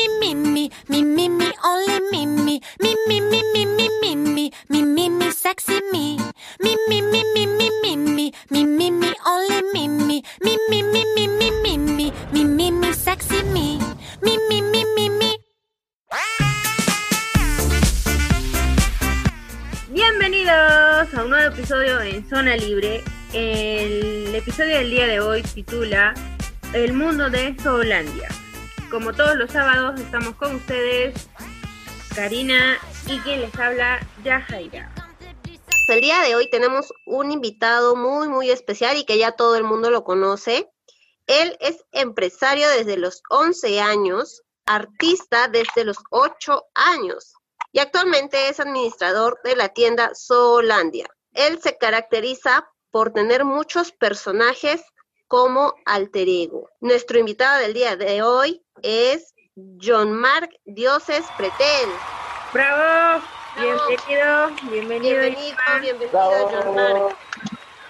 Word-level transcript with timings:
me, 0.00 0.34
me, 0.34 0.34
me, 0.34 0.70
me, 0.88 1.02
me, 1.02 1.28
me, 1.28 1.52
only 1.64 2.00
me, 2.10 2.26
me, 2.26 2.60
me, 2.80 2.94
me, 3.06 3.20
me, 3.20 3.42
me, 3.52 3.66
me, 3.66 3.88
me, 4.00 4.16
me, 4.16 4.50
me, 4.68 4.82
me, 4.84 5.10
me, 5.10 5.32
sexy 5.32 5.80
me, 5.92 6.16
me, 6.60 6.76
me, 6.88 7.02
me, 7.02 7.22
me, 7.34 7.46
me, 7.46 7.66
me, 7.66 7.96
me, 7.96 8.32
me, 8.50 8.64
me, 8.64 8.90
me, 8.90 9.12
only 9.26 9.62
me, 9.74 9.88
me, 9.88 10.22
me, 10.42 10.56
me, 10.70 10.82
me, 10.82 11.04
me, 11.04 11.28
me, 11.28 11.50
me, 11.50 11.78
me, 11.78 12.12
me, 12.32 12.44
me, 12.44 12.70
me, 12.72 12.94
sexy 12.94 13.42
me, 13.44 13.78
me, 14.22 14.38
me, 14.48 14.62
me, 14.62 14.84
me, 14.96 15.10
me. 15.10 15.36
Bienvenidos 19.90 21.14
a 21.14 21.24
un 21.24 21.30
nuevo 21.30 21.54
episodio 21.54 22.00
en 22.00 22.28
Zona 22.28 22.56
Libre. 22.56 23.02
El 23.32 24.34
episodio 24.34 24.78
del 24.78 24.90
día 24.90 25.06
de 25.06 25.20
hoy 25.20 25.42
titula 25.42 26.14
El 26.72 26.94
mundo 26.94 27.28
de 27.28 27.54
Zoolandia. 27.60 28.28
Como 28.90 29.12
todos 29.12 29.36
los 29.36 29.52
sábados 29.52 30.00
estamos 30.00 30.34
con 30.34 30.56
ustedes, 30.56 31.28
Karina 32.16 32.76
y 33.06 33.20
quien 33.20 33.40
les 33.40 33.54
habla, 33.56 34.00
Yajaira. 34.24 34.92
El 35.86 36.00
día 36.00 36.20
de 36.22 36.34
hoy 36.34 36.50
tenemos 36.50 36.92
un 37.06 37.30
invitado 37.30 37.94
muy, 37.94 38.28
muy 38.28 38.50
especial 38.50 38.96
y 38.96 39.04
que 39.04 39.16
ya 39.16 39.32
todo 39.32 39.54
el 39.54 39.62
mundo 39.62 39.90
lo 39.90 40.02
conoce. 40.02 40.68
Él 41.28 41.56
es 41.60 41.84
empresario 41.92 42.68
desde 42.68 42.96
los 42.96 43.22
11 43.30 43.80
años, 43.80 44.42
artista 44.66 45.46
desde 45.46 45.84
los 45.84 45.98
8 46.10 46.64
años 46.74 47.34
y 47.70 47.78
actualmente 47.78 48.48
es 48.48 48.58
administrador 48.58 49.38
de 49.44 49.54
la 49.54 49.68
tienda 49.68 50.10
Zoolandia. 50.16 51.06
Él 51.32 51.60
se 51.62 51.78
caracteriza 51.78 52.68
por 52.90 53.12
tener 53.12 53.44
muchos 53.44 53.92
personajes 53.92 54.82
como 55.28 55.74
alter 55.86 56.28
ego. 56.28 56.68
Nuestro 56.80 57.20
invitado 57.20 57.60
del 57.60 57.72
día 57.72 57.94
de 57.94 58.22
hoy 58.22 58.64
es 58.82 59.34
John 59.82 60.12
Mark 60.12 60.50
Dioses 60.64 61.24
Pretel. 61.36 61.88
¡Bravo! 62.52 63.22
Bienvenido, 63.56 64.70
bienvenido. 64.70 65.20
Bienvenido, 65.20 65.56
bienvenido, 65.80 66.48
John 66.50 66.74
Mark. 66.74 67.16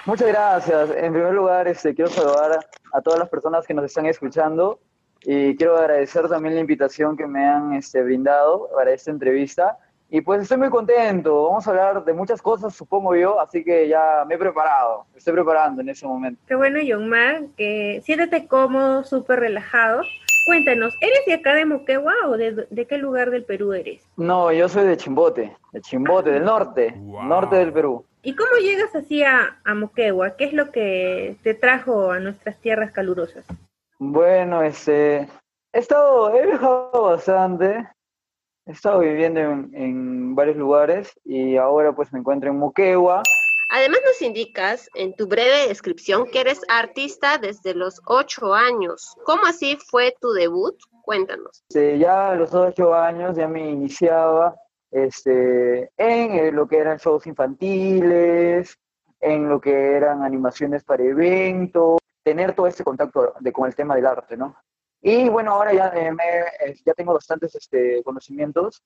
Muchas 0.06 0.28
gracias. 0.28 0.90
En 0.90 1.12
primer 1.12 1.34
lugar, 1.34 1.68
este, 1.68 1.94
quiero 1.94 2.10
saludar 2.10 2.66
a 2.92 3.00
todas 3.00 3.18
las 3.18 3.28
personas 3.28 3.66
que 3.66 3.74
nos 3.74 3.84
están 3.84 4.06
escuchando 4.06 4.80
y 5.22 5.54
quiero 5.56 5.76
agradecer 5.76 6.28
también 6.28 6.54
la 6.54 6.60
invitación 6.60 7.16
que 7.16 7.26
me 7.26 7.46
han 7.46 7.74
este, 7.74 8.02
brindado 8.02 8.68
para 8.74 8.92
esta 8.92 9.10
entrevista. 9.10 9.78
Y 10.12 10.22
pues 10.22 10.42
estoy 10.42 10.56
muy 10.56 10.70
contento, 10.70 11.44
vamos 11.44 11.64
a 11.68 11.70
hablar 11.70 12.04
de 12.04 12.12
muchas 12.12 12.42
cosas, 12.42 12.74
supongo 12.74 13.14
yo, 13.14 13.38
así 13.38 13.62
que 13.62 13.86
ya 13.86 14.24
me 14.26 14.34
he 14.34 14.38
preparado, 14.38 15.06
me 15.12 15.18
estoy 15.18 15.34
preparando 15.34 15.82
en 15.82 15.88
ese 15.88 16.04
momento. 16.04 16.42
Qué 16.48 16.56
bueno, 16.56 16.80
John 16.84 17.08
Mar, 17.08 17.42
que 17.56 18.02
siéntate 18.04 18.48
cómodo, 18.48 19.04
súper 19.04 19.38
relajado. 19.38 20.02
Cuéntanos, 20.44 20.96
¿eres 21.00 21.20
de 21.26 21.34
acá 21.34 21.54
de 21.54 21.64
Moquegua 21.66 22.14
o 22.26 22.36
de, 22.36 22.66
de, 22.70 22.86
qué 22.86 22.98
lugar 22.98 23.30
del 23.30 23.44
Perú 23.44 23.72
eres? 23.72 24.02
No, 24.16 24.50
yo 24.52 24.68
soy 24.68 24.86
de 24.86 24.96
Chimbote, 24.96 25.56
de 25.72 25.80
Chimbote, 25.80 26.30
del 26.30 26.44
norte, 26.44 26.94
Wow. 26.96 27.22
norte 27.24 27.56
del 27.56 27.72
Perú. 27.72 28.04
¿Y 28.22 28.34
cómo 28.34 28.50
llegas 28.60 28.94
así 28.94 29.22
a, 29.22 29.60
a 29.64 29.74
Moquegua? 29.74 30.36
¿Qué 30.36 30.44
es 30.44 30.52
lo 30.52 30.70
que 30.70 31.36
te 31.42 31.54
trajo 31.54 32.10
a 32.10 32.18
nuestras 32.20 32.58
tierras 32.60 32.92
calurosas? 32.92 33.44
Bueno, 33.98 34.62
este, 34.62 35.28
he 35.72 35.78
estado, 35.78 36.34
he 36.34 36.46
viajado 36.46 37.02
bastante, 37.02 37.86
he 38.66 38.72
estado 38.72 39.00
viviendo 39.00 39.40
en, 39.40 39.70
en 39.74 40.34
varios 40.34 40.56
lugares 40.56 41.18
y 41.24 41.56
ahora 41.56 41.92
pues 41.92 42.12
me 42.12 42.18
encuentro 42.18 42.50
en 42.50 42.58
Moquegua. 42.58 43.22
Además 43.72 44.00
nos 44.04 44.20
indicas 44.20 44.88
en 44.94 45.14
tu 45.14 45.26
breve 45.28 45.68
descripción 45.68 46.26
que 46.30 46.40
eres 46.40 46.60
artista 46.68 47.38
desde 47.38 47.72
los 47.74 48.00
8 48.06 48.52
años. 48.52 49.14
¿Cómo 49.24 49.46
así 49.46 49.78
fue 49.88 50.12
tu 50.20 50.32
debut? 50.32 50.76
Cuéntanos. 51.02 51.62
Este, 51.68 51.98
ya 51.98 52.30
a 52.30 52.34
los 52.34 52.52
ocho 52.52 52.92
años 52.94 53.36
ya 53.36 53.46
me 53.46 53.70
iniciaba 53.70 54.56
este, 54.90 55.90
en 55.96 56.32
eh, 56.32 56.50
lo 56.52 56.66
que 56.66 56.78
eran 56.78 56.98
shows 56.98 57.26
infantiles, 57.28 58.76
en 59.20 59.48
lo 59.48 59.60
que 59.60 59.92
eran 59.92 60.22
animaciones 60.24 60.82
para 60.82 61.04
eventos, 61.04 61.98
tener 62.24 62.54
todo 62.54 62.66
ese 62.66 62.82
contacto 62.84 63.34
de, 63.38 63.52
con 63.52 63.66
el 63.68 63.74
tema 63.74 63.94
del 63.94 64.06
arte, 64.06 64.36
¿no? 64.36 64.56
Y 65.02 65.28
bueno, 65.28 65.52
ahora 65.52 65.72
ya, 65.72 65.88
eh, 65.94 66.12
me- 66.12 66.70
eh, 66.70 66.74
ya 66.84 66.92
tengo 66.94 67.14
bastantes 67.14 67.54
este, 67.54 68.02
conocimientos. 68.02 68.82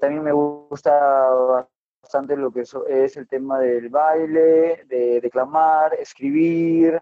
También 0.00 0.22
me 0.22 0.32
gusta 0.32 1.66
bastante 2.02 2.36
lo 2.36 2.50
que 2.50 2.62
es 2.62 3.16
el 3.16 3.28
tema 3.28 3.58
del 3.60 3.88
baile, 3.88 4.84
de 4.86 5.20
declamar, 5.20 5.94
escribir 5.94 7.00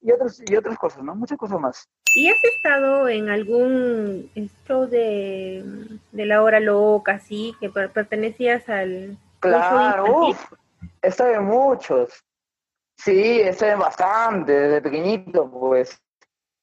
y, 0.00 0.12
otros, 0.12 0.42
y 0.48 0.56
otras 0.56 0.78
cosas, 0.78 1.02
¿no? 1.02 1.14
Muchas 1.14 1.38
cosas 1.38 1.60
más. 1.60 1.88
¿Y 2.14 2.28
has 2.28 2.42
estado 2.42 3.08
en 3.08 3.28
algún 3.28 4.30
show 4.66 4.86
de, 4.86 5.62
de 6.10 6.26
la 6.26 6.42
hora 6.42 6.58
loca, 6.58 7.12
así, 7.12 7.54
que 7.60 7.70
per- 7.70 7.92
pertenecías 7.92 8.68
al... 8.68 9.16
Claro, 9.40 10.28
uff, 10.28 10.52
está 11.02 11.32
en 11.32 11.44
muchos. 11.44 12.24
Sí, 12.98 13.40
está 13.40 13.72
en 13.72 13.78
bastante, 13.78 14.52
desde 14.52 14.82
pequeñito, 14.82 15.50
pues. 15.50 16.00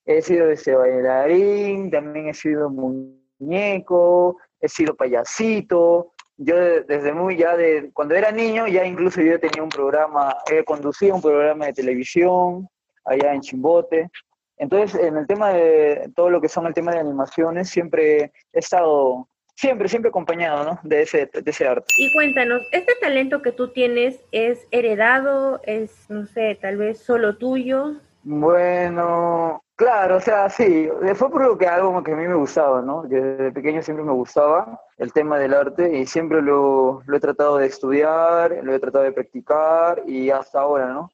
He 0.05 0.21
sido 0.21 0.49
ese 0.49 0.75
bailarín, 0.75 1.91
también 1.91 2.29
he 2.29 2.33
sido 2.33 2.69
muñeco, 2.69 4.37
he 4.59 4.69
sido 4.69 4.95
payasito. 4.95 6.13
Yo 6.37 6.55
de- 6.55 6.81
desde 6.83 7.13
muy 7.13 7.35
ya 7.37 7.57
de, 7.57 7.89
cuando 7.93 8.13
era 8.15 8.31
niño, 8.31 8.67
ya 8.67 8.85
incluso 8.85 9.21
yo 9.21 9.39
tenía 9.39 9.63
un 9.63 9.69
programa, 9.69 10.35
eh, 10.51 10.63
conducía 10.63 11.13
un 11.13 11.21
programa 11.21 11.65
de 11.65 11.73
televisión 11.73 12.67
allá 13.05 13.33
en 13.33 13.41
Chimbote. 13.41 14.09
Entonces, 14.57 14.99
en 15.01 15.17
el 15.17 15.27
tema 15.27 15.49
de 15.49 16.11
todo 16.15 16.29
lo 16.29 16.39
que 16.41 16.49
son 16.49 16.65
el 16.67 16.73
tema 16.73 16.91
de 16.91 16.99
animaciones, 16.99 17.69
siempre 17.69 18.31
he 18.53 18.59
estado, 18.59 19.27
siempre, 19.55 19.87
siempre 19.87 20.09
acompañado, 20.09 20.63
¿no? 20.63 20.79
De 20.83 21.03
ese, 21.03 21.29
de 21.31 21.43
ese 21.51 21.67
arte. 21.67 21.85
Y 21.97 22.11
cuéntanos, 22.13 22.61
¿este 22.71 22.93
talento 23.01 23.41
que 23.41 23.51
tú 23.51 23.71
tienes 23.71 24.19
es 24.31 24.65
heredado? 24.71 25.59
¿Es, 25.63 26.09
no 26.09 26.25
sé, 26.25 26.57
tal 26.61 26.77
vez 26.77 26.99
solo 26.99 27.37
tuyo? 27.37 27.93
Bueno, 28.23 29.63
claro, 29.77 30.17
o 30.17 30.19
sea, 30.19 30.49
sí, 30.49 30.89
fue 31.15 31.31
por 31.31 31.41
lo 31.41 31.57
que 31.57 31.67
algo 31.67 32.03
que 32.03 32.11
a 32.11 32.15
mí 32.17 32.27
me 32.27 32.35
gustaba, 32.35 32.81
¿no? 32.81 33.03
Que 33.07 33.15
desde 33.15 33.51
pequeño 33.53 33.81
siempre 33.81 34.03
me 34.03 34.11
gustaba 34.11 34.81
el 34.97 35.13
tema 35.13 35.39
del 35.39 35.53
arte 35.53 35.97
y 35.97 36.05
siempre 36.05 36.41
lo, 36.41 37.01
lo 37.05 37.17
he 37.17 37.19
tratado 37.21 37.57
de 37.57 37.67
estudiar, 37.67 38.59
lo 38.63 38.73
he 38.75 38.79
tratado 38.79 39.05
de 39.05 39.13
practicar 39.13 40.03
y 40.05 40.29
hasta 40.29 40.59
ahora, 40.59 40.87
¿no? 40.87 41.09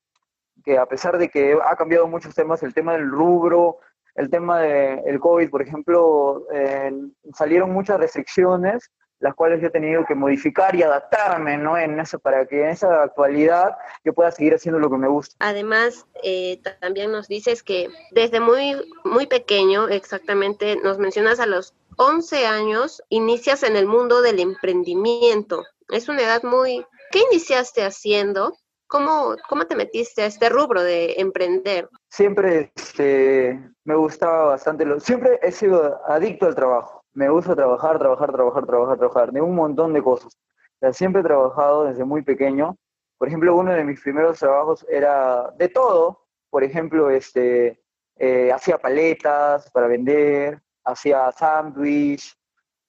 Que 0.63 0.79
a 0.79 0.87
pesar 0.87 1.19
de 1.19 1.29
que 1.29 1.55
ha 1.63 1.75
cambiado 1.75 2.07
muchos 2.07 2.33
temas, 2.33 2.63
el 2.63 2.73
tema 2.73 2.93
del 2.93 3.11
rubro, 3.11 3.77
el 4.15 4.29
tema 4.29 4.61
del 4.61 5.19
COVID, 5.19 5.49
por 5.49 5.61
ejemplo, 5.61 6.45
eh, 6.51 6.91
salieron 7.33 7.71
muchas 7.71 7.99
restricciones, 7.99 8.91
las 9.23 9.33
cuales 9.35 9.61
yo 9.61 9.67
he 9.67 9.71
tenido 9.71 10.05
que 10.05 10.15
modificar 10.15 10.75
y 10.75 10.83
adaptarme, 10.83 11.57
¿no? 11.57 11.77
En 11.77 11.97
eso, 11.99 12.19
para 12.19 12.45
que 12.45 12.61
en 12.63 12.69
esa 12.69 13.03
actualidad 13.03 13.77
yo 14.03 14.13
pueda 14.13 14.29
seguir 14.31 14.53
haciendo 14.53 14.79
lo 14.79 14.89
que 14.89 14.97
me 14.97 15.07
gusta. 15.07 15.35
Además, 15.39 16.05
eh, 16.23 16.59
ta- 16.61 16.77
también 16.79 17.09
nos 17.11 17.27
dices 17.29 17.63
que 17.63 17.87
desde 18.11 18.41
muy, 18.41 18.75
muy 19.05 19.25
pequeño, 19.25 19.87
exactamente, 19.87 20.75
nos 20.83 20.97
mencionas 20.99 21.39
a 21.39 21.45
los 21.45 21.73
11 21.97 22.45
años, 22.45 23.01
inicias 23.07 23.63
en 23.63 23.77
el 23.77 23.85
mundo 23.87 24.21
del 24.21 24.39
emprendimiento. 24.39 25.63
Es 25.89 26.09
una 26.09 26.21
edad 26.23 26.43
muy... 26.43 26.85
¿Qué 27.11 27.19
iniciaste 27.31 27.83
haciendo? 27.85 28.57
¿Cómo, 28.87 29.35
cómo 29.47 29.65
te 29.67 29.75
metiste 29.75 30.23
a 30.23 30.25
este 30.25 30.49
rubro 30.49 30.83
de 30.83 31.13
emprender? 31.17 31.87
siempre 32.09 32.71
este, 32.75 33.59
me 33.85 33.95
gustaba 33.95 34.45
bastante, 34.45 34.85
lo, 34.85 34.99
siempre 34.99 35.39
he 35.41 35.51
sido 35.51 35.99
adicto 36.07 36.45
al 36.45 36.53
trabajo. 36.55 37.02
Me 37.13 37.29
gusta 37.29 37.55
trabajar, 37.55 37.99
trabajar, 37.99 38.31
trabajar, 38.31 38.65
trabajar, 38.65 38.97
trabajar, 38.97 39.31
de 39.31 39.41
un 39.41 39.55
montón 39.55 39.93
de 39.93 40.01
cosas. 40.01 40.37
O 40.81 40.93
siempre 40.93 41.21
he 41.21 41.23
trabajado 41.23 41.85
desde 41.85 42.03
muy 42.03 42.21
pequeño. 42.23 42.77
Por 43.17 43.27
ejemplo, 43.27 43.55
uno 43.55 43.71
de 43.71 43.83
mis 43.83 44.01
primeros 44.01 44.39
trabajos 44.39 44.85
era 44.89 45.51
de 45.57 45.69
todo. 45.69 46.25
Por 46.49 46.63
ejemplo, 46.63 47.09
este, 47.09 47.81
eh, 48.17 48.51
hacía 48.51 48.77
paletas 48.77 49.69
para 49.71 49.87
vender, 49.87 50.61
hacía 50.83 51.31
sándwich, 51.31 52.35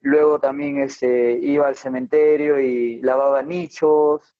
luego 0.00 0.38
también 0.38 0.80
este, 0.80 1.32
iba 1.32 1.66
al 1.66 1.76
cementerio 1.76 2.60
y 2.60 3.00
lavaba 3.00 3.42
nichos 3.42 4.34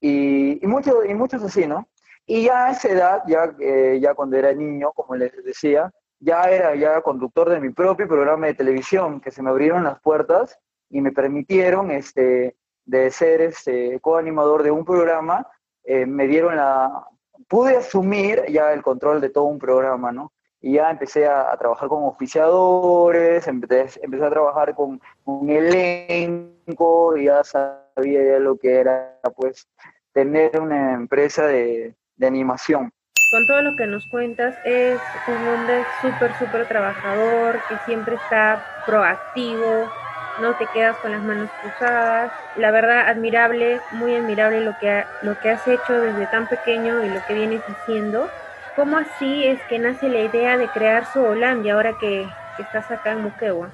y, 0.00 0.62
y, 0.62 0.66
mucho, 0.66 1.04
y 1.04 1.14
muchos 1.14 1.42
así, 1.42 1.66
¿no? 1.66 1.88
Y 2.26 2.44
ya 2.44 2.66
a 2.66 2.70
esa 2.72 2.88
edad, 2.88 3.22
ya, 3.26 3.54
eh, 3.58 3.98
ya 4.02 4.14
cuando 4.14 4.36
era 4.36 4.52
niño, 4.52 4.92
como 4.92 5.16
les 5.16 5.32
decía, 5.44 5.90
ya 6.20 6.44
era 6.44 6.74
ya 6.74 7.00
conductor 7.00 7.48
de 7.48 7.60
mi 7.60 7.70
propio 7.70 8.08
programa 8.08 8.46
de 8.46 8.54
televisión, 8.54 9.20
que 9.20 9.30
se 9.30 9.42
me 9.42 9.50
abrieron 9.50 9.84
las 9.84 10.00
puertas 10.00 10.58
y 10.90 11.00
me 11.00 11.12
permitieron 11.12 11.90
este, 11.90 12.56
de 12.84 13.10
ser 13.10 13.40
este, 13.40 14.00
coanimador 14.00 14.62
de 14.62 14.70
un 14.70 14.84
programa, 14.84 15.46
eh, 15.84 16.06
me 16.06 16.26
dieron 16.26 16.56
la, 16.56 17.06
pude 17.46 17.76
asumir 17.76 18.44
ya 18.48 18.72
el 18.72 18.82
control 18.82 19.20
de 19.20 19.30
todo 19.30 19.44
un 19.44 19.58
programa, 19.58 20.10
¿no? 20.12 20.32
Y 20.60 20.74
ya 20.74 20.90
empecé 20.90 21.26
a, 21.26 21.56
trabajar 21.56 21.88
con 21.88 22.02
oficiadores, 22.04 23.46
empecé, 23.46 24.00
empecé 24.02 24.24
a 24.24 24.30
trabajar 24.30 24.74
con 24.74 25.00
un 25.24 25.50
elenco, 25.50 27.16
ya 27.16 27.44
sabía 27.44 28.24
ya 28.24 28.38
lo 28.40 28.56
que 28.56 28.74
era, 28.74 29.20
pues, 29.36 29.68
tener 30.12 30.58
una 30.60 30.94
empresa 30.94 31.46
de, 31.46 31.94
de 32.16 32.26
animación. 32.26 32.92
Con 33.30 33.46
todo 33.46 33.62
lo 33.62 33.76
que 33.76 33.86
nos 33.86 34.06
cuentas, 34.06 34.54
es 34.64 35.00
un 35.26 35.46
hombre 35.48 35.86
súper, 36.00 36.34
súper 36.34 36.66
trabajador, 36.66 37.62
que 37.68 37.78
siempre 37.78 38.16
está 38.16 38.64
proactivo, 38.86 39.92
no 40.38 40.54
te 40.54 40.66
quedas 40.68 40.96
con 40.98 41.10
las 41.10 41.22
manos 41.22 41.50
cruzadas. 41.60 42.32
La 42.54 42.70
verdad, 42.70 43.08
admirable, 43.08 43.82
muy 43.90 44.16
admirable 44.16 44.60
lo 44.60 44.76
que, 44.78 45.04
lo 45.20 45.38
que 45.38 45.50
has 45.50 45.66
hecho 45.66 46.00
desde 46.00 46.26
tan 46.26 46.48
pequeño 46.48 47.02
y 47.02 47.08
lo 47.10 47.20
que 47.22 47.34
vienes 47.34 47.62
haciendo. 47.64 48.30
¿Cómo 48.74 48.96
así 48.96 49.46
es 49.46 49.60
que 49.68 49.78
nace 49.78 50.08
la 50.08 50.20
idea 50.20 50.56
de 50.56 50.70
crear 50.70 51.04
su 51.04 51.20
Holanda 51.20 51.72
ahora 51.72 51.98
que, 51.98 52.30
estás 52.56 52.90
acá 52.90 53.12
en 53.12 53.22
Muquegua? 53.22 53.70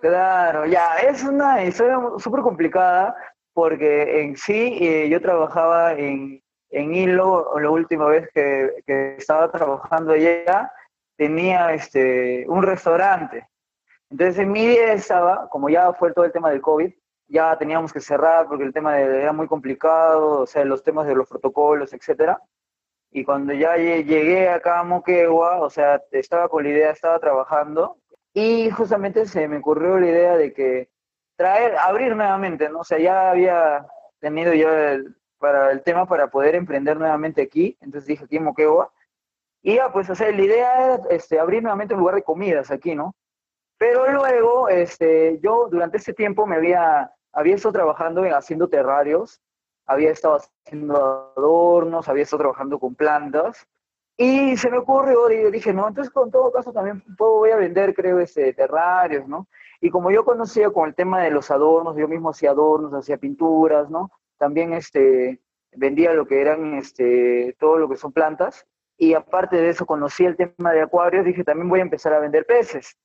Claro, 0.00 0.66
ya, 0.66 0.94
es 0.96 1.24
una 1.24 1.64
historia 1.64 1.98
súper 2.18 2.40
complicada 2.40 3.14
porque 3.54 4.20
en 4.22 4.36
sí 4.36 4.78
eh, 4.80 5.08
yo 5.08 5.20
trabajaba 5.20 5.94
en, 5.94 6.42
en 6.70 6.94
Hilo, 6.94 7.58
la 7.58 7.70
última 7.70 8.06
vez 8.06 8.28
que, 8.32 8.82
estaba 9.18 9.50
trabajando 9.50 10.12
allá, 10.12 10.72
tenía 11.16 11.72
este, 11.72 12.44
un 12.48 12.62
restaurante. 12.62 13.48
Entonces 14.10 14.38
en 14.38 14.52
mi 14.52 14.62
idea 14.64 14.92
estaba, 14.92 15.48
como 15.48 15.68
ya 15.68 15.92
fue 15.94 16.12
todo 16.12 16.24
el 16.24 16.32
tema 16.32 16.50
del 16.50 16.60
COVID, 16.60 16.92
ya 17.28 17.58
teníamos 17.58 17.92
que 17.92 18.00
cerrar 18.00 18.46
porque 18.46 18.64
el 18.64 18.72
tema 18.72 19.00
era 19.00 19.32
muy 19.32 19.48
complicado, 19.48 20.40
o 20.40 20.46
sea, 20.46 20.64
los 20.64 20.82
temas 20.82 21.06
de 21.06 21.14
los 21.14 21.28
protocolos, 21.28 21.92
etcétera. 21.92 22.40
Y 23.10 23.24
cuando 23.24 23.52
ya 23.52 23.76
llegué 23.76 24.48
acá 24.48 24.80
a 24.80 24.84
Moquegua, 24.84 25.60
o 25.60 25.70
sea, 25.70 26.02
estaba 26.12 26.48
con 26.48 26.64
la 26.64 26.70
idea, 26.70 26.90
estaba 26.90 27.18
trabajando, 27.18 27.96
y 28.34 28.70
justamente 28.70 29.26
se 29.26 29.48
me 29.48 29.58
ocurrió 29.58 29.98
la 29.98 30.06
idea 30.06 30.36
de 30.36 30.52
que 30.52 30.90
traer, 31.36 31.76
abrir 31.78 32.14
nuevamente, 32.14 32.68
¿no? 32.68 32.80
O 32.80 32.84
sea, 32.84 32.98
ya 32.98 33.30
había 33.30 33.86
tenido 34.20 34.52
yo 34.52 34.70
el, 34.70 35.16
para 35.38 35.70
el 35.72 35.82
tema 35.82 36.06
para 36.06 36.28
poder 36.28 36.54
emprender 36.54 36.96
nuevamente 36.96 37.42
aquí, 37.42 37.76
entonces 37.80 38.06
dije 38.06 38.24
aquí 38.24 38.36
en 38.36 38.44
Moquegua, 38.44 38.92
y 39.62 39.76
ya, 39.76 39.92
pues, 39.92 40.08
o 40.08 40.14
sea, 40.14 40.30
la 40.30 40.42
idea 40.42 40.84
era 40.84 41.02
este, 41.10 41.40
abrir 41.40 41.62
nuevamente 41.62 41.94
un 41.94 42.00
lugar 42.00 42.14
de 42.14 42.22
comidas 42.22 42.70
aquí, 42.70 42.94
¿no? 42.94 43.16
Pero 43.78 44.10
luego, 44.12 44.68
este, 44.68 45.38
yo 45.40 45.68
durante 45.68 45.96
ese 45.98 46.14
tiempo 46.14 46.46
me 46.46 46.56
había, 46.56 47.12
había 47.32 47.56
estado 47.56 47.72
trabajando 47.72 48.24
en 48.24 48.32
haciendo 48.32 48.68
terrarios, 48.68 49.40
había 49.86 50.10
estado 50.10 50.38
haciendo 50.64 51.32
adornos, 51.36 52.08
había 52.08 52.22
estado 52.22 52.42
trabajando 52.42 52.78
con 52.78 52.94
plantas, 52.94 53.66
y 54.16 54.56
se 54.56 54.70
me 54.70 54.78
ocurrió, 54.78 55.26
dije, 55.50 55.74
no, 55.74 55.88
entonces 55.88 56.12
con 56.12 56.30
todo 56.30 56.50
caso 56.50 56.72
también 56.72 57.02
puedo, 57.18 57.38
voy 57.38 57.50
a 57.50 57.56
vender, 57.56 57.94
creo, 57.94 58.18
este, 58.18 58.54
terrarios, 58.54 59.28
¿no? 59.28 59.46
Y 59.80 59.90
como 59.90 60.10
yo 60.10 60.24
conocía 60.24 60.70
con 60.70 60.88
el 60.88 60.94
tema 60.94 61.22
de 61.22 61.30
los 61.30 61.50
adornos, 61.50 61.96
yo 61.96 62.08
mismo 62.08 62.30
hacía 62.30 62.50
adornos, 62.50 62.94
hacía 62.94 63.18
pinturas, 63.18 63.90
¿no? 63.90 64.10
También 64.38 64.72
este, 64.72 65.40
vendía 65.72 66.12
lo 66.12 66.26
que 66.26 66.40
eran 66.40 66.74
este, 66.74 67.56
todo 67.58 67.78
lo 67.78 67.88
que 67.88 67.96
son 67.96 68.12
plantas. 68.12 68.66
Y 68.98 69.14
aparte 69.14 69.56
de 69.56 69.68
eso, 69.68 69.86
conocí 69.86 70.24
el 70.24 70.36
tema 70.36 70.72
de 70.72 70.80
acuarios, 70.80 71.24
dije, 71.24 71.44
también 71.44 71.68
voy 71.68 71.80
a 71.80 71.84
empezar 71.84 72.12
a 72.14 72.18
vender 72.18 72.46
peces. 72.46 72.96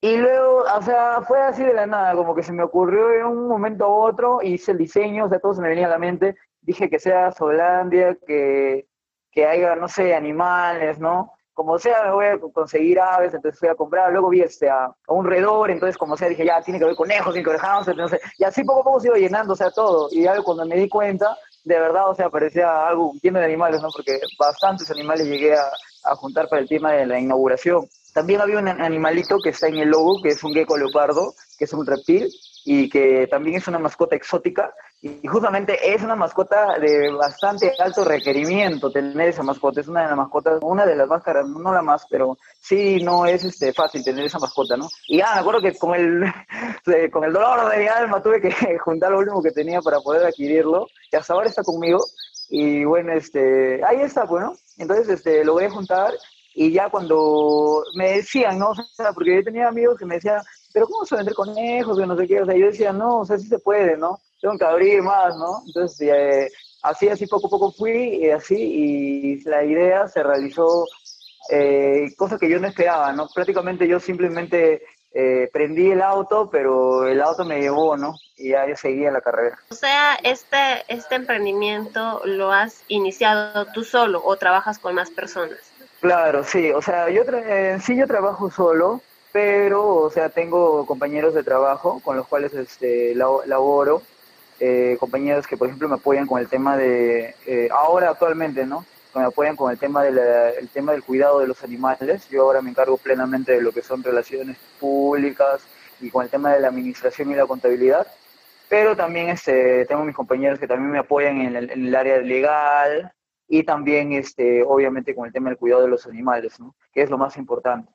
Y 0.00 0.16
luego, 0.18 0.62
o 0.62 0.82
sea, 0.82 1.22
fue 1.22 1.40
así 1.40 1.64
de 1.64 1.72
la 1.72 1.86
nada, 1.86 2.14
como 2.14 2.34
que 2.34 2.42
se 2.42 2.52
me 2.52 2.62
ocurrió 2.62 3.12
en 3.12 3.26
un 3.26 3.48
momento 3.48 3.88
u 3.88 4.02
otro, 4.02 4.42
hice 4.42 4.72
el 4.72 4.78
diseño, 4.78 5.24
o 5.24 5.28
sea, 5.28 5.38
todo 5.38 5.54
se 5.54 5.62
me 5.62 5.68
venía 5.68 5.86
a 5.86 5.90
la 5.90 5.98
mente. 5.98 6.36
Dije 6.60 6.90
que 6.90 6.98
sea 6.98 7.32
Solandia, 7.32 8.16
que, 8.26 8.86
que 9.30 9.46
haya, 9.46 9.76
no 9.76 9.88
sé, 9.88 10.14
animales, 10.14 10.98
¿no? 10.98 11.35
Como 11.56 11.78
sea, 11.78 12.04
me 12.04 12.12
voy 12.12 12.26
a 12.26 12.38
conseguir 12.38 13.00
aves, 13.00 13.32
entonces 13.32 13.58
fui 13.58 13.70
a 13.70 13.74
comprar. 13.74 14.12
Luego 14.12 14.28
vi 14.28 14.42
este, 14.42 14.68
a, 14.68 14.94
un 15.08 15.24
redor, 15.24 15.70
entonces, 15.70 15.96
como 15.96 16.14
sea, 16.14 16.28
dije, 16.28 16.44
ya, 16.44 16.60
tiene 16.60 16.78
que 16.78 16.84
haber 16.84 16.96
conejos, 16.96 17.32
tiene 17.32 17.48
que 17.48 17.56
haber 17.56 18.08
sé. 18.10 18.20
Y 18.36 18.44
así 18.44 18.62
poco 18.62 18.80
a 18.80 18.84
poco 18.84 19.00
se 19.00 19.08
iba 19.08 19.16
llenando, 19.16 19.54
o 19.54 19.56
sea, 19.56 19.70
todo. 19.70 20.10
Y 20.12 20.24
ya 20.24 20.42
cuando 20.42 20.66
me 20.66 20.76
di 20.76 20.86
cuenta, 20.86 21.34
de 21.64 21.80
verdad, 21.80 22.10
o 22.10 22.14
sea, 22.14 22.28
parecía 22.28 22.86
algo 22.86 23.14
lleno 23.22 23.38
de 23.38 23.46
animales, 23.46 23.80
¿no? 23.80 23.88
Porque 23.88 24.20
bastantes 24.38 24.90
animales 24.90 25.26
llegué 25.26 25.54
a, 25.56 25.64
a 26.04 26.14
juntar 26.14 26.46
para 26.50 26.60
el 26.60 26.68
tema 26.68 26.92
de 26.92 27.06
la 27.06 27.18
inauguración. 27.18 27.88
También 28.12 28.42
había 28.42 28.58
un 28.58 28.68
animalito 28.68 29.38
que 29.42 29.48
está 29.48 29.68
en 29.68 29.78
el 29.78 29.88
logo, 29.88 30.20
que 30.22 30.28
es 30.28 30.44
un 30.44 30.52
gecko 30.52 30.76
leopardo, 30.76 31.32
que 31.58 31.64
es 31.64 31.72
un 31.72 31.86
reptil 31.86 32.28
y 32.68 32.88
que 32.88 33.28
también 33.28 33.58
es 33.58 33.68
una 33.68 33.78
mascota 33.78 34.16
exótica. 34.16 34.74
Y 35.00 35.24
justamente 35.28 35.78
es 35.94 36.02
una 36.02 36.16
mascota 36.16 36.80
de 36.80 37.12
bastante 37.12 37.72
alto 37.78 38.04
requerimiento 38.04 38.90
tener 38.90 39.28
esa 39.28 39.44
mascota. 39.44 39.80
Es 39.80 39.86
una 39.86 40.02
de 40.02 40.08
las 40.08 40.16
mascotas, 40.16 40.58
una 40.62 40.84
de 40.84 40.96
las 40.96 41.06
más 41.06 41.22
caras, 41.22 41.46
no 41.46 41.72
la 41.72 41.80
más, 41.80 42.06
pero 42.10 42.36
sí 42.58 42.98
no 43.04 43.24
es 43.24 43.44
este, 43.44 43.72
fácil 43.72 44.02
tener 44.02 44.24
esa 44.24 44.40
mascota, 44.40 44.76
¿no? 44.76 44.88
Y 45.06 45.18
ya 45.18 45.32
me 45.34 45.40
acuerdo 45.42 45.60
que 45.60 45.78
con 45.78 45.94
el, 45.94 46.24
con 47.12 47.22
el 47.22 47.32
dolor 47.32 47.70
de 47.70 47.78
mi 47.78 47.86
alma 47.86 48.20
tuve 48.20 48.40
que 48.40 48.50
juntar 48.80 49.12
lo 49.12 49.18
último 49.18 49.40
que 49.40 49.52
tenía 49.52 49.80
para 49.80 50.00
poder 50.00 50.26
adquirirlo. 50.26 50.88
Y 51.12 51.16
hasta 51.16 51.34
ahora 51.34 51.48
está 51.48 51.62
conmigo. 51.62 52.04
Y 52.48 52.84
bueno, 52.84 53.12
este, 53.12 53.80
ahí 53.84 54.00
está, 54.00 54.24
bueno. 54.24 54.48
Pues, 54.50 54.74
Entonces, 54.78 55.08
este, 55.08 55.44
lo 55.44 55.52
voy 55.52 55.64
a 55.64 55.70
juntar 55.70 56.14
y 56.58 56.72
ya 56.72 56.88
cuando 56.88 57.84
me 57.94 58.12
decían, 58.12 58.58
¿no? 58.58 58.70
O 58.70 58.74
sea, 58.74 59.12
porque 59.12 59.36
yo 59.36 59.44
tenía 59.44 59.68
amigos 59.68 59.98
que 59.98 60.06
me 60.06 60.14
decían, 60.14 60.40
pero 60.72 60.86
¿cómo 60.86 61.04
se 61.04 61.14
vender 61.14 61.34
conejos? 61.34 61.98
Que 61.98 62.06
no 62.06 62.16
sé 62.16 62.26
qué, 62.26 62.40
o 62.40 62.46
sea, 62.46 62.56
yo 62.56 62.66
decía, 62.66 62.92
no, 62.94 63.18
o 63.18 63.24
sea, 63.26 63.38
sí 63.38 63.46
se 63.46 63.58
puede, 63.58 63.98
¿no? 63.98 64.18
Tengo 64.40 64.56
que 64.56 64.64
abrir 64.64 65.02
más, 65.02 65.36
¿no? 65.36 65.62
Entonces, 65.66 66.08
eh, 66.08 66.50
así, 66.82 67.08
así 67.08 67.26
poco 67.26 67.48
a 67.48 67.50
poco 67.50 67.72
fui, 67.72 68.22
y 68.22 68.30
así, 68.30 68.56
y 68.56 69.44
la 69.44 69.64
idea 69.64 70.08
se 70.08 70.22
realizó, 70.22 70.86
eh, 71.50 72.06
cosa 72.16 72.38
que 72.38 72.48
yo 72.48 72.58
no 72.58 72.68
esperaba, 72.68 73.12
¿no? 73.12 73.28
Prácticamente 73.34 73.86
yo 73.86 74.00
simplemente 74.00 74.82
eh, 75.12 75.50
prendí 75.52 75.90
el 75.90 76.00
auto, 76.00 76.48
pero 76.50 77.06
el 77.06 77.20
auto 77.20 77.44
me 77.44 77.60
llevó, 77.60 77.98
¿no? 77.98 78.14
Y 78.38 78.52
ya 78.52 78.64
seguía 78.76 79.10
la 79.10 79.20
carrera. 79.20 79.58
O 79.70 79.74
sea, 79.74 80.14
este, 80.22 80.84
este 80.88 81.16
emprendimiento 81.16 82.22
lo 82.24 82.50
has 82.50 82.82
iniciado 82.88 83.66
tú 83.74 83.84
solo 83.84 84.22
o 84.24 84.36
trabajas 84.36 84.78
con 84.78 84.94
más 84.94 85.10
personas. 85.10 85.75
Claro, 86.06 86.44
sí, 86.44 86.70
o 86.70 86.80
sea, 86.80 87.10
yo 87.10 87.22
sí 87.80 87.96
yo 87.96 88.06
trabajo 88.06 88.48
solo, 88.48 89.02
pero, 89.32 89.96
o 89.96 90.10
sea, 90.10 90.28
tengo 90.28 90.86
compañeros 90.86 91.34
de 91.34 91.42
trabajo 91.42 92.00
con 92.04 92.16
los 92.16 92.28
cuales 92.28 92.54
este, 92.54 93.12
laboro, 93.16 94.02
eh, 94.60 94.96
compañeros 95.00 95.48
que, 95.48 95.56
por 95.56 95.66
ejemplo, 95.66 95.88
me 95.88 95.96
apoyan 95.96 96.28
con 96.28 96.40
el 96.40 96.48
tema 96.48 96.76
de, 96.76 97.34
eh, 97.44 97.68
ahora 97.72 98.10
actualmente, 98.10 98.64
¿no? 98.64 98.86
Me 99.16 99.24
apoyan 99.24 99.56
con 99.56 99.72
el 99.72 99.78
tema, 99.78 100.04
de 100.04 100.50
el 100.60 100.68
tema 100.68 100.92
del 100.92 101.02
cuidado 101.02 101.40
de 101.40 101.48
los 101.48 101.64
animales. 101.64 102.28
Yo 102.28 102.42
ahora 102.42 102.62
me 102.62 102.70
encargo 102.70 102.98
plenamente 102.98 103.52
de 103.52 103.60
lo 103.62 103.72
que 103.72 103.82
son 103.82 104.04
relaciones 104.04 104.58
públicas 104.78 105.60
y 106.00 106.10
con 106.10 106.22
el 106.22 106.30
tema 106.30 106.52
de 106.54 106.60
la 106.60 106.68
administración 106.68 107.32
y 107.32 107.34
la 107.34 107.46
contabilidad. 107.46 108.06
Pero 108.68 108.94
también 108.96 109.30
este, 109.30 109.86
tengo 109.86 110.04
mis 110.04 110.14
compañeros 110.14 110.60
que 110.60 110.68
también 110.68 110.92
me 110.92 110.98
apoyan 111.00 111.40
en 111.40 111.56
el, 111.56 111.70
en 111.70 111.86
el 111.88 111.96
área 111.96 112.18
legal, 112.18 113.12
y 113.48 113.62
también, 113.62 114.12
este, 114.12 114.62
obviamente, 114.62 115.14
con 115.14 115.26
el 115.26 115.32
tema 115.32 115.50
del 115.50 115.58
cuidado 115.58 115.82
de 115.82 115.88
los 115.88 116.06
animales, 116.06 116.58
¿no? 116.58 116.74
que 116.92 117.02
es 117.02 117.10
lo 117.10 117.18
más 117.18 117.36
importante. 117.36 117.92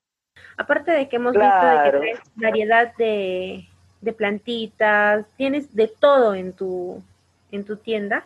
Aparte 0.57 0.91
de 0.91 1.09
que 1.09 1.17
hemos 1.17 1.33
visto 1.33 1.65
de 1.65 1.83
que 1.83 1.97
tienes 1.97 2.19
variedad 2.35 2.95
de, 2.95 3.67
de, 3.99 4.13
plantitas, 4.13 5.25
tienes 5.35 5.75
de 5.75 5.87
todo 5.87 6.33
en 6.35 6.53
tu, 6.53 7.01
en 7.51 7.65
tu 7.65 7.75
tienda. 7.77 8.25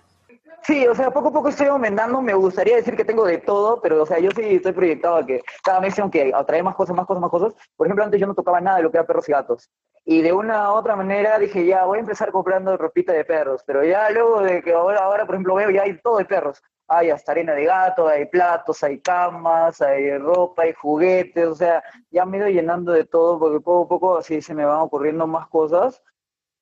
Sí, 0.63 0.87
o 0.87 0.95
sea, 0.95 1.11
poco 1.11 1.29
a 1.29 1.33
poco 1.33 1.49
estoy 1.49 1.67
aumentando, 1.67 2.21
me 2.21 2.33
gustaría 2.33 2.75
decir 2.75 2.95
que 2.95 3.05
tengo 3.05 3.25
de 3.25 3.37
todo, 3.37 3.81
pero, 3.81 4.01
o 4.01 4.05
sea, 4.05 4.17
yo 4.19 4.31
sí 4.31 4.55
estoy 4.55 4.71
proyectado 4.71 5.17
a 5.17 5.25
que 5.25 5.41
cada 5.63 5.79
mes 5.79 5.95
tengo 5.95 6.09
que 6.09 6.31
atraer 6.33 6.63
más 6.63 6.75
cosas, 6.75 6.95
más 6.95 7.05
cosas, 7.05 7.21
más 7.21 7.29
cosas. 7.29 7.53
Por 7.75 7.85
ejemplo, 7.85 8.03
antes 8.03 8.19
yo 8.19 8.25
no 8.25 8.33
tocaba 8.33 8.61
nada 8.61 8.77
de 8.77 8.83
lo 8.83 8.91
que 8.91 8.97
era 8.97 9.05
perros 9.05 9.29
y 9.29 9.31
gatos. 9.31 9.69
Y 10.05 10.21
de 10.21 10.33
una 10.33 10.71
u 10.71 10.75
otra 10.75 10.95
manera 10.95 11.37
dije, 11.37 11.65
ya, 11.65 11.85
voy 11.85 11.97
a 11.97 12.01
empezar 12.01 12.31
comprando 12.31 12.77
ropita 12.77 13.13
de 13.13 13.25
perros, 13.25 13.63
pero 13.65 13.83
ya 13.83 14.09
luego 14.09 14.41
de 14.41 14.61
que 14.63 14.73
ahora, 14.73 15.03
ahora 15.03 15.25
por 15.25 15.35
ejemplo, 15.35 15.55
veo 15.55 15.69
ya 15.69 15.83
hay 15.83 15.99
todo 15.99 16.17
de 16.17 16.25
perros 16.25 16.61
hay 16.87 17.09
hasta 17.09 17.31
arena 17.31 17.53
de 17.53 17.65
gato, 17.65 18.07
hay 18.07 18.25
platos, 18.25 18.83
hay 18.83 18.99
camas, 18.99 19.81
hay 19.81 20.17
ropa, 20.17 20.63
hay 20.63 20.73
juguetes, 20.73 21.47
o 21.47 21.55
sea, 21.55 21.83
ya 22.11 22.25
me 22.25 22.37
he 22.37 22.39
ido 22.41 22.49
llenando 22.49 22.91
de 22.91 23.05
todo 23.05 23.39
porque 23.39 23.59
poco 23.59 23.85
a 23.85 23.87
poco 23.87 24.17
así 24.17 24.41
se 24.41 24.53
me 24.53 24.65
van 24.65 24.79
ocurriendo 24.79 25.27
más 25.27 25.47
cosas 25.47 26.01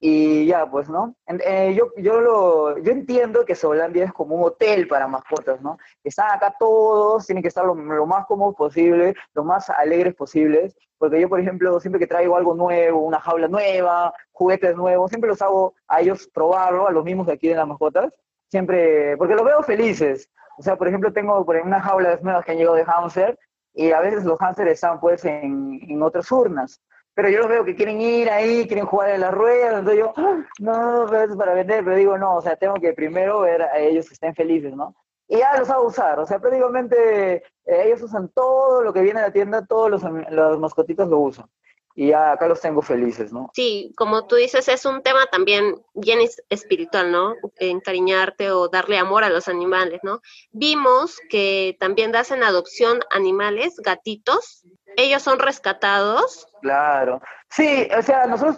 y 0.06 0.48
ya, 0.48 0.70
pues, 0.70 0.90
¿no? 0.90 1.16
Eh, 1.28 1.74
yo, 1.78 1.94
yo, 1.96 2.20
lo, 2.20 2.78
yo 2.80 2.92
entiendo 2.92 3.46
que 3.46 3.56
Solandia 3.56 4.04
es 4.04 4.12
como 4.12 4.36
un 4.36 4.44
hotel 4.44 4.86
para 4.86 5.08
mascotas, 5.08 5.62
¿no? 5.62 5.78
Están 6.04 6.30
acá 6.32 6.54
todos, 6.60 7.26
tienen 7.26 7.42
que 7.42 7.48
estar 7.48 7.64
lo, 7.66 7.74
más 7.74 8.26
cómodos 8.26 8.54
posible, 8.56 9.16
lo 9.34 9.46
más 9.46 9.70
alegres 9.70 10.14
posibles, 10.14 10.76
porque 10.98 11.22
yo, 11.22 11.30
por 11.30 11.40
ejemplo, 11.40 11.80
siempre 11.80 12.00
que 12.00 12.08
traigo 12.08 12.36
algo 12.36 12.54
nuevo, 12.54 13.00
una 13.00 13.22
jaula 13.22 13.48
nueva, 13.48 14.14
juguetes 14.34 14.76
nuevos, 14.76 15.10
siempre 15.10 15.30
los 15.30 15.42
hago 15.42 15.74
a 15.88 16.02
ellos 16.02 16.30
probarlo, 16.34 16.86
a 16.86 16.92
los 16.92 17.06
mismos 17.06 17.28
de 17.28 17.34
aquí 17.34 17.48
de 17.48 17.56
las 17.56 17.68
mascotas, 17.68 18.14
siempre, 18.54 19.18
porque 19.18 19.34
los 19.34 19.44
veo 19.44 19.64
felices. 19.64 20.30
O 20.60 20.62
sea, 20.62 20.76
por 20.76 20.88
ejemplo, 20.88 21.12
tengo 21.12 21.44
por 21.44 21.56
una 21.56 21.82
jaula 21.82 22.16
de 22.16 22.22
nuevas 22.22 22.46
que 22.46 22.52
han 22.52 22.58
llegado 22.60 22.76
de 22.76 22.86
hamster 22.86 23.40
y 23.74 23.92
a 23.92 24.00
veces 24.00 24.24
los 24.26 24.38
hamsters 24.38 24.74
están 24.74 25.00
pues 25.00 25.26
en, 25.26 25.80
en 25.90 26.04
otras 26.04 26.32
urnas. 26.32 26.80
Pero 27.16 27.30
yo 27.30 27.40
los 27.40 27.50
veo 27.50 27.66
que 27.66 27.76
quieren 27.76 28.00
ir 28.00 28.30
ahí, 28.30 28.68
quieren 28.68 28.86
jugar 28.86 29.10
en 29.10 29.22
las 29.22 29.34
ruedas, 29.34 29.80
entonces 29.80 30.04
yo, 30.04 30.14
ah, 30.16 30.46
no, 30.60 31.06
no, 31.08 31.24
es 31.24 31.36
para 31.36 31.56
vender, 31.56 31.84
pero 31.84 31.96
digo, 31.96 32.16
no, 32.20 32.36
o 32.36 32.42
sea, 32.42 32.56
tengo 32.56 32.76
que 32.76 32.94
primero 32.94 33.42
ver 33.42 33.64
a 33.64 33.80
ellos 33.80 34.08
que 34.08 34.14
estén 34.14 34.36
felices, 34.36 34.76
¿no? 34.76 34.96
Y 35.28 35.38
ya 35.38 35.58
los 35.58 35.70
hago 35.72 35.88
usar, 35.88 36.20
o 36.20 36.26
sea, 36.28 36.38
prácticamente 36.38 37.36
eh, 37.66 37.84
ellos 37.86 38.04
usan 38.04 38.30
todo 38.30 38.84
lo 38.84 38.94
que 38.94 39.02
viene 39.02 39.20
de 39.20 39.28
la 39.28 39.34
tienda, 39.34 39.66
todos 39.66 39.90
los, 39.90 40.04
los 40.30 40.60
mascotitos 40.60 41.08
lo 41.08 41.20
usan. 41.20 41.48
Y 41.96 42.08
ya 42.08 42.32
acá 42.32 42.48
los 42.48 42.60
tengo 42.60 42.82
felices, 42.82 43.32
¿no? 43.32 43.50
Sí, 43.54 43.94
como 43.96 44.26
tú 44.26 44.36
dices, 44.36 44.68
es 44.68 44.86
un 44.86 45.04
tema 45.04 45.28
también 45.32 45.76
bien 45.94 46.20
espiritual, 46.50 47.12
¿no? 47.12 47.36
Encariñarte 47.58 48.52
o 48.52 48.68
darle 48.68 48.98
amor 48.98 49.24
a 49.24 49.30
los 49.30 49.48
animales, 49.48 50.00
¿no? 50.04 50.22
Vimos 50.52 51.20
que 51.30 51.78
también 51.80 52.12
das 52.12 52.32
en 52.32 52.44
adopción 52.44 53.00
animales, 53.12 53.76
gatitos. 53.78 54.66
Ellos 54.98 55.22
son 55.22 55.40
rescatados. 55.40 56.48
Claro. 56.62 57.22
Sí, 57.50 57.88
o 57.98 58.02
sea, 58.02 58.26
nosotros... 58.26 58.58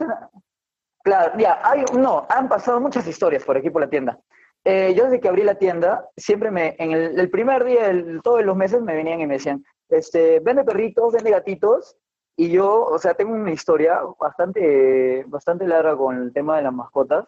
Claro, 1.03 1.33
ya, 1.37 1.61
hay, 1.63 1.85
no, 1.93 2.25
han 2.29 2.49
pasado 2.49 2.79
muchas 2.79 3.05
historias 3.05 3.43
por 3.43 3.57
aquí 3.57 3.69
por 3.69 3.81
la 3.81 3.89
tienda. 3.89 4.19
Eh, 4.63 4.95
yo 4.97 5.03
desde 5.03 5.19
que 5.19 5.27
abrí 5.27 5.43
la 5.43 5.59
tienda, 5.59 6.09
siempre 6.17 6.49
me, 6.49 6.75
en 6.79 6.91
el, 6.91 7.29
primer 7.29 7.63
día, 7.63 7.91
todos 8.23 8.43
los 8.43 8.55
meses 8.55 8.81
me 8.81 8.95
venían 8.95 9.19
y 9.19 9.27
me 9.27 9.35
decían, 9.35 9.63
este, 9.89 10.39
vende 10.39 10.63
perritos, 10.63 11.13
vende 11.13 11.29
gatitos, 11.29 11.95
y 12.37 12.49
yo, 12.49 12.85
o 12.85 12.97
sea, 12.99 13.13
tengo 13.13 13.33
una 13.33 13.51
historia 13.51 14.01
bastante, 14.19 15.23
bastante 15.27 15.67
larga 15.67 15.95
con 15.95 16.17
el 16.21 16.33
tema 16.33 16.57
de 16.57 16.63
las 16.63 16.73
mascotas. 16.73 17.25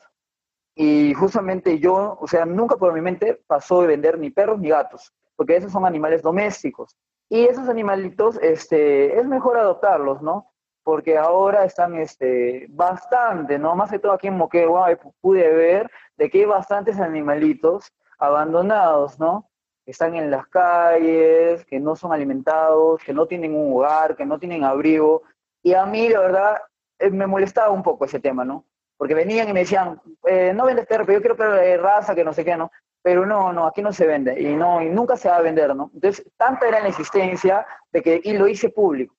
Y 0.76 1.14
justamente 1.14 1.80
yo, 1.80 2.18
o 2.20 2.28
sea, 2.28 2.46
nunca 2.46 2.76
por 2.76 2.94
mi 2.94 3.02
mente 3.02 3.42
pasó 3.48 3.82
de 3.82 3.88
vender 3.88 4.20
ni 4.20 4.30
perros 4.30 4.60
ni 4.60 4.70
gatos, 4.70 5.14
porque 5.36 5.56
esos 5.56 5.72
son 5.72 5.86
animales 5.86 6.22
domésticos. 6.22 6.96
Y 7.30 7.46
esos 7.46 7.68
animalitos, 7.70 8.38
este, 8.42 9.18
es 9.18 9.28
mejor 9.28 9.58
adoptarlos, 9.58 10.22
¿no? 10.22 10.52
Porque 10.84 11.18
ahora 11.18 11.64
están, 11.66 11.96
este, 11.96 12.68
bastante, 12.70 13.58
¿no? 13.58 13.76
Más 13.76 13.90
que 13.90 14.00
todo 14.00 14.12
aquí 14.12 14.28
en 14.28 14.38
Moquegua 14.38 14.90
pude 15.22 15.54
ver 15.54 15.90
de 16.18 16.30
que 16.30 16.40
hay 16.40 16.46
bastantes 16.46 17.00
animalitos 17.00 17.92
abandonados, 18.20 19.20
¿no? 19.20 19.50
Están 19.92 20.16
en 20.16 20.30
las 20.30 20.48
calles, 20.48 21.66
que 21.66 21.80
no 21.80 21.96
son 21.96 22.12
alimentados, 22.12 23.02
que 23.04 23.14
no 23.14 23.26
tienen 23.26 23.56
un 23.56 23.74
hogar, 23.74 24.16
que 24.16 24.26
no 24.26 24.38
tienen 24.38 24.64
abrigo. 24.64 25.24
Y 25.64 25.74
a 25.74 25.86
mí, 25.86 26.10
la 26.10 26.20
verdad, 26.20 26.58
eh, 27.00 27.10
me 27.10 27.26
molestaba 27.26 27.72
un 27.72 27.84
poco 27.84 28.06
ese 28.06 28.20
tema, 28.20 28.44
¿no? 28.44 28.66
Porque 28.98 29.14
venían 29.14 29.48
y 29.48 29.54
me 29.54 29.62
decían, 29.62 30.02
eh, 30.26 30.52
no 30.54 30.66
vendes 30.66 30.88
perro, 30.88 31.06
yo 31.12 31.22
quiero 31.22 31.38
perro 31.38 31.54
de 31.54 31.78
raza, 31.78 32.16
que 32.16 32.24
no 32.24 32.34
sé 32.34 32.44
qué, 32.44 32.58
¿no? 32.58 32.70
Pero 33.02 33.26
no, 33.26 33.54
no, 33.54 33.66
aquí 33.66 33.82
no 33.82 33.94
se 33.94 34.06
vende 34.06 34.40
y, 34.42 34.56
no, 34.56 34.82
y 34.82 34.90
nunca 34.90 35.16
se 35.16 35.30
va 35.30 35.38
a 35.38 35.42
vender, 35.42 35.74
¿no? 35.74 35.90
Entonces, 35.94 36.26
tanta 36.36 36.68
era 36.68 36.82
la 36.82 36.90
existencia 36.90 37.66
de 37.92 38.02
que, 38.02 38.22
y 38.24 38.34
lo 38.34 38.48
hice 38.48 38.70
público. 38.70 39.16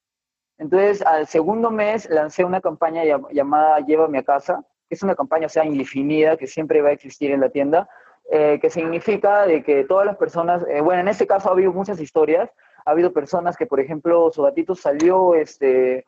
Entonces, 0.58 1.00
al 1.02 1.26
segundo 1.28 1.70
mes 1.70 2.10
lancé 2.10 2.44
una 2.44 2.60
campaña 2.60 3.04
llamada 3.30 3.80
Llévame 3.80 4.18
a 4.18 4.22
casa, 4.24 4.62
que 4.88 4.96
es 4.96 5.02
una 5.02 5.14
campaña, 5.14 5.46
o 5.46 5.50
sea, 5.50 5.64
indefinida, 5.64 6.36
que 6.36 6.46
siempre 6.46 6.82
va 6.82 6.90
a 6.90 6.92
existir 6.92 7.30
en 7.30 7.40
la 7.40 7.48
tienda, 7.48 7.88
eh, 8.30 8.58
que 8.60 8.70
significa 8.70 9.46
de 9.46 9.62
que 9.62 9.84
todas 9.84 10.06
las 10.06 10.16
personas, 10.16 10.64
eh, 10.68 10.80
bueno, 10.80 11.00
en 11.00 11.08
este 11.08 11.26
caso 11.26 11.48
ha 11.48 11.52
habido 11.52 11.72
muchas 11.72 12.00
historias, 12.00 12.50
ha 12.84 12.90
habido 12.90 13.12
personas 13.12 13.56
que, 13.56 13.66
por 13.66 13.80
ejemplo, 13.80 14.30
su 14.32 14.42
gatito 14.42 14.74
salió 14.74 15.34
este, 15.34 16.04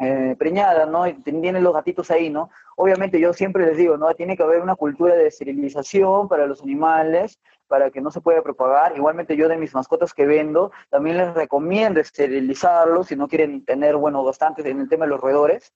eh, 0.00 0.34
preñada, 0.38 0.86
¿no? 0.86 1.06
Y 1.06 1.14
tienen 1.22 1.62
los 1.62 1.74
gatitos 1.74 2.10
ahí, 2.10 2.30
¿no? 2.30 2.50
Obviamente 2.76 3.20
yo 3.20 3.32
siempre 3.32 3.66
les 3.66 3.76
digo, 3.76 3.96
¿no? 3.96 4.12
Tiene 4.14 4.36
que 4.36 4.42
haber 4.42 4.60
una 4.60 4.74
cultura 4.74 5.14
de 5.14 5.26
esterilización 5.26 6.28
para 6.28 6.46
los 6.46 6.62
animales, 6.62 7.38
para 7.68 7.90
que 7.90 8.00
no 8.00 8.10
se 8.10 8.20
pueda 8.20 8.42
propagar. 8.42 8.96
Igualmente 8.96 9.36
yo 9.36 9.48
de 9.48 9.56
mis 9.56 9.74
mascotas 9.74 10.12
que 10.14 10.26
vendo, 10.26 10.72
también 10.90 11.18
les 11.18 11.34
recomiendo 11.34 12.00
esterilizarlos 12.00 13.08
si 13.08 13.16
no 13.16 13.28
quieren 13.28 13.64
tener, 13.64 13.96
bueno, 13.96 14.24
bastantes 14.24 14.66
en 14.66 14.80
el 14.80 14.88
tema 14.88 15.04
de 15.04 15.10
los 15.10 15.20
roedores. 15.20 15.72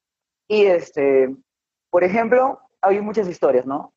Y, 0.49 0.65
este, 0.65 1.35
por 1.91 2.05
ejemplo, 2.05 2.61
hay 2.81 3.01
muchas 3.01 3.29
historias, 3.29 3.67
¿no? 3.67 3.93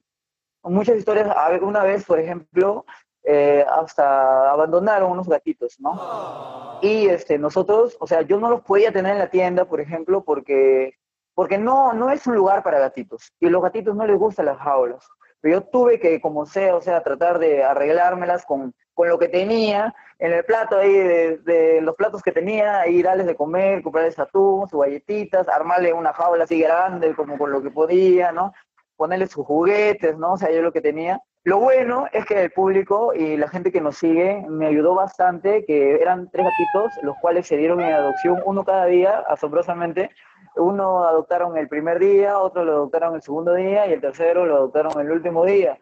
Muchas 0.63 0.97
historias, 0.97 1.35
una 1.61 1.83
vez, 1.83 2.05
por 2.05 2.19
ejemplo, 2.19 2.85
eh, 3.23 3.65
hasta 3.69 4.51
abandonaron 4.51 5.11
unos 5.11 5.27
gatitos, 5.27 5.79
¿no? 5.79 6.79
Y 6.81 7.07
este, 7.07 7.37
nosotros, 7.37 7.95
o 7.99 8.07
sea, 8.07 8.21
yo 8.21 8.39
no 8.39 8.49
los 8.49 8.61
podía 8.61 8.91
tener 8.91 9.13
en 9.13 9.19
la 9.19 9.29
tienda, 9.29 9.65
por 9.65 9.79
ejemplo, 9.79 10.23
porque, 10.23 10.95
porque 11.35 11.57
no, 11.57 11.93
no 11.93 12.09
es 12.09 12.25
un 12.25 12.35
lugar 12.35 12.63
para 12.63 12.79
gatitos. 12.79 13.31
Y 13.39 13.49
los 13.49 13.61
gatitos 13.61 13.95
no 13.95 14.05
les 14.05 14.17
gustan 14.17 14.47
las 14.47 14.57
jaulas. 14.57 15.07
Pero 15.39 15.59
yo 15.59 15.63
tuve 15.67 15.99
que, 15.99 16.19
como 16.21 16.45
sea, 16.45 16.75
o 16.75 16.81
sea, 16.81 17.03
tratar 17.03 17.39
de 17.39 17.63
arreglármelas 17.63 18.45
con, 18.45 18.73
con 18.93 19.09
lo 19.09 19.17
que 19.17 19.27
tenía 19.27 19.93
en 20.19 20.33
el 20.33 20.45
plato 20.45 20.77
ahí, 20.77 20.93
de, 20.93 21.79
los 21.81 21.95
platos 21.95 22.21
que 22.21 22.31
tenía, 22.31 22.87
y 22.87 23.01
darles 23.01 23.25
de 23.25 23.35
comer, 23.35 23.81
comprarles 23.81 24.19
atún, 24.19 24.69
sus 24.69 24.79
galletitas, 24.79 25.47
armarle 25.47 25.93
una 25.93 26.13
jaula 26.13 26.43
así 26.43 26.59
grande 26.59 27.15
como 27.15 27.39
con 27.39 27.51
lo 27.51 27.61
que 27.61 27.71
podía, 27.71 28.31
¿no? 28.31 28.53
Ponerle 29.01 29.25
sus 29.25 29.43
juguetes, 29.47 30.15
¿no? 30.15 30.33
O 30.33 30.37
sea, 30.37 30.51
yo 30.51 30.61
lo 30.61 30.71
que 30.71 30.79
tenía. 30.79 31.19
Lo 31.43 31.57
bueno 31.57 32.05
es 32.13 32.23
que 32.23 32.39
el 32.39 32.51
público 32.51 33.15
y 33.15 33.35
la 33.35 33.47
gente 33.47 33.71
que 33.71 33.81
nos 33.81 33.97
sigue 33.97 34.45
me 34.47 34.67
ayudó 34.67 34.93
bastante, 34.93 35.65
que 35.65 35.95
eran 35.95 36.29
tres 36.29 36.45
gatitos, 36.45 36.93
los 37.01 37.17
cuales 37.17 37.47
se 37.47 37.57
dieron 37.57 37.81
en 37.81 37.93
adopción 37.93 38.43
uno 38.45 38.63
cada 38.63 38.85
día, 38.85 39.23
asombrosamente. 39.27 40.11
Uno 40.55 41.03
adoptaron 41.03 41.57
el 41.57 41.67
primer 41.67 41.97
día, 41.97 42.37
otro 42.37 42.63
lo 42.63 42.73
adoptaron 42.73 43.15
el 43.15 43.23
segundo 43.23 43.55
día 43.55 43.87
y 43.87 43.93
el 43.93 44.01
tercero 44.01 44.45
lo 44.45 44.55
adoptaron 44.57 45.01
el 45.01 45.11
último 45.11 45.45
día. 45.45 45.79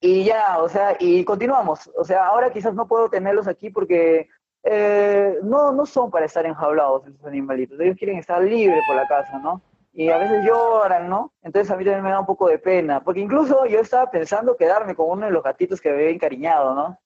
Y 0.00 0.24
ya, 0.24 0.58
o 0.58 0.68
sea, 0.68 0.96
y 0.98 1.24
continuamos. 1.24 1.88
O 1.96 2.02
sea, 2.02 2.26
ahora 2.26 2.50
quizás 2.50 2.74
no 2.74 2.88
puedo 2.88 3.08
tenerlos 3.08 3.46
aquí 3.46 3.70
porque 3.70 4.28
eh, 4.64 5.38
no, 5.44 5.70
no 5.70 5.86
son 5.86 6.10
para 6.10 6.26
estar 6.26 6.44
enjaulados 6.44 7.06
esos 7.06 7.24
animalitos. 7.24 7.78
Ellos 7.78 7.96
quieren 7.96 8.18
estar 8.18 8.42
libres 8.42 8.82
por 8.88 8.96
la 8.96 9.06
casa, 9.06 9.38
¿no? 9.38 9.62
Y 9.96 10.10
a 10.10 10.18
veces 10.18 10.44
lloran, 10.44 11.08
¿no? 11.08 11.32
Entonces 11.42 11.70
a 11.70 11.76
mí 11.76 11.82
también 11.82 12.04
me 12.04 12.10
da 12.10 12.20
un 12.20 12.26
poco 12.26 12.48
de 12.48 12.58
pena, 12.58 13.02
porque 13.02 13.20
incluso 13.20 13.64
yo 13.64 13.80
estaba 13.80 14.10
pensando 14.10 14.54
quedarme 14.54 14.94
con 14.94 15.08
uno 15.08 15.24
de 15.24 15.32
los 15.32 15.42
gatitos 15.42 15.80
que 15.80 15.88
me 15.88 15.96
había 15.96 16.10
encariñado, 16.10 16.74
¿no? 16.74 16.98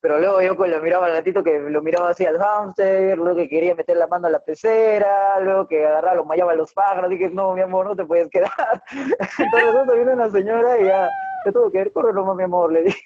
Pero 0.00 0.20
luego 0.20 0.40
yo 0.40 0.54
lo 0.54 0.80
miraba 0.80 1.06
al 1.06 1.12
gatito 1.12 1.42
que 1.42 1.58
lo 1.58 1.82
miraba 1.82 2.10
así 2.10 2.24
al 2.24 2.38
hámster, 2.38 3.18
luego 3.18 3.36
que 3.36 3.48
quería 3.48 3.74
meter 3.74 3.96
la 3.96 4.06
mano 4.06 4.28
a 4.28 4.30
la 4.30 4.38
pecera, 4.38 5.40
luego 5.40 5.66
que 5.66 5.84
agarraba, 5.84 6.14
lo 6.14 6.24
mayaba 6.24 6.52
a 6.52 6.56
los 6.56 6.72
pájaros, 6.72 7.10
dije, 7.10 7.28
no, 7.30 7.52
mi 7.52 7.62
amor, 7.62 7.84
no 7.84 7.96
te 7.96 8.04
puedes 8.04 8.30
quedar. 8.30 8.50
Entonces 9.38 9.68
eso 9.68 9.92
viene 9.92 10.12
una 10.12 10.30
señora 10.30 10.80
y 10.80 10.86
ya, 10.86 11.10
te 11.44 11.50
tuvo 11.52 11.70
que 11.70 11.80
ir, 11.80 11.92
corre 11.92 12.12
nomás, 12.12 12.36
mi 12.36 12.44
amor, 12.44 12.72
le 12.72 12.84
dije, 12.84 13.04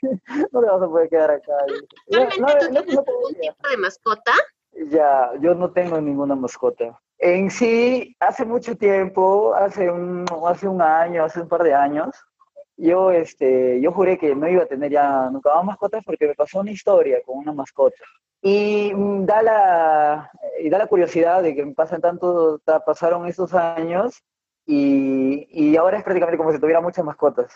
no 0.53 0.61
te 0.61 0.67
vas 0.67 0.83
a 0.83 0.87
poder 0.87 1.09
quedar 1.09 1.31
acá. 1.31 1.53
¿Realmente 2.09 2.41
no, 2.41 2.59
tú 2.59 2.69
tienes 2.69 2.99
algún 2.99 3.35
tipo 3.41 3.69
de 3.69 3.77
mascota? 3.79 4.33
Ya, 4.91 5.31
yo 5.41 5.55
no 5.55 5.73
tengo 5.73 5.99
ninguna 5.99 6.37
mascota. 6.37 7.01
En 7.23 7.51
sí, 7.51 8.17
hace 8.19 8.47
mucho 8.47 8.77
tiempo, 8.77 9.55
hace 9.55 9.91
un, 9.91 10.25
hace 10.47 10.67
un 10.67 10.81
año, 10.81 11.23
hace 11.23 11.43
un 11.43 11.49
par 11.49 11.63
de 11.63 11.75
años, 11.75 12.17
yo, 12.79 13.11
este, 13.11 13.79
yo 13.83 13.93
juré 13.93 14.17
que 14.17 14.35
no 14.35 14.49
iba 14.49 14.63
a 14.63 14.67
tener 14.67 14.91
ya 14.91 15.29
nunca 15.31 15.55
más 15.55 15.65
mascotas 15.67 16.03
porque 16.03 16.27
me 16.27 16.35
pasó 16.35 16.61
una 16.61 16.71
historia 16.71 17.19
con 17.27 17.37
una 17.37 17.53
mascota. 17.53 18.03
Y 18.41 18.91
mm, 18.95 19.27
da 19.27 19.43
la, 19.43 20.31
y 20.63 20.71
da 20.71 20.79
la 20.79 20.87
curiosidad 20.87 21.43
de 21.43 21.55
que 21.55 21.67
me 21.67 21.75
pasan 21.75 22.01
tanto, 22.01 22.59
pasaron 22.87 23.27
estos 23.27 23.53
años 23.53 24.25
y, 24.65 25.47
y, 25.51 25.77
ahora 25.77 25.99
es 25.99 26.05
prácticamente 26.05 26.39
como 26.39 26.53
si 26.53 26.59
tuviera 26.59 26.81
muchas 26.81 27.05
mascotas. 27.05 27.53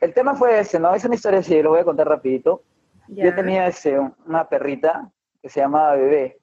El 0.00 0.12
tema 0.14 0.34
fue 0.34 0.58
ese, 0.58 0.80
¿no? 0.80 0.92
Es 0.94 1.04
una 1.04 1.14
historia 1.14 1.38
así, 1.38 1.62
lo 1.62 1.70
voy 1.70 1.80
a 1.80 1.84
contar 1.84 2.08
rapidito. 2.08 2.64
Yo 3.06 3.32
tenía 3.36 3.68
ese, 3.68 4.00
una 4.26 4.48
perrita 4.48 5.12
que 5.40 5.48
se 5.48 5.60
llamaba 5.60 5.94
Bebé. 5.94 6.39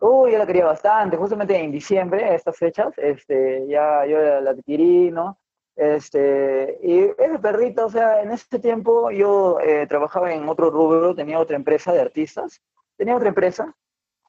Uy, 0.00 0.32
yo 0.32 0.38
la 0.38 0.46
quería 0.46 0.64
bastante, 0.64 1.16
justamente 1.16 1.56
en 1.56 1.70
diciembre, 1.70 2.34
estas 2.34 2.56
fechas, 2.56 2.92
este, 2.96 3.66
ya 3.68 4.06
yo 4.06 4.18
la 4.40 4.50
adquirí, 4.50 5.10
¿no? 5.10 5.38
Este, 5.76 6.78
y 6.82 7.00
ese 7.18 7.38
perrito, 7.38 7.86
o 7.86 7.90
sea, 7.90 8.22
en 8.22 8.30
ese 8.32 8.58
tiempo 8.58 9.10
yo 9.10 9.60
eh, 9.60 9.86
trabajaba 9.86 10.32
en 10.32 10.48
otro 10.48 10.70
rubro, 10.70 11.14
tenía 11.14 11.38
otra 11.38 11.56
empresa 11.56 11.92
de 11.92 12.00
artistas, 12.00 12.62
tenía 12.96 13.16
otra 13.16 13.28
empresa, 13.28 13.74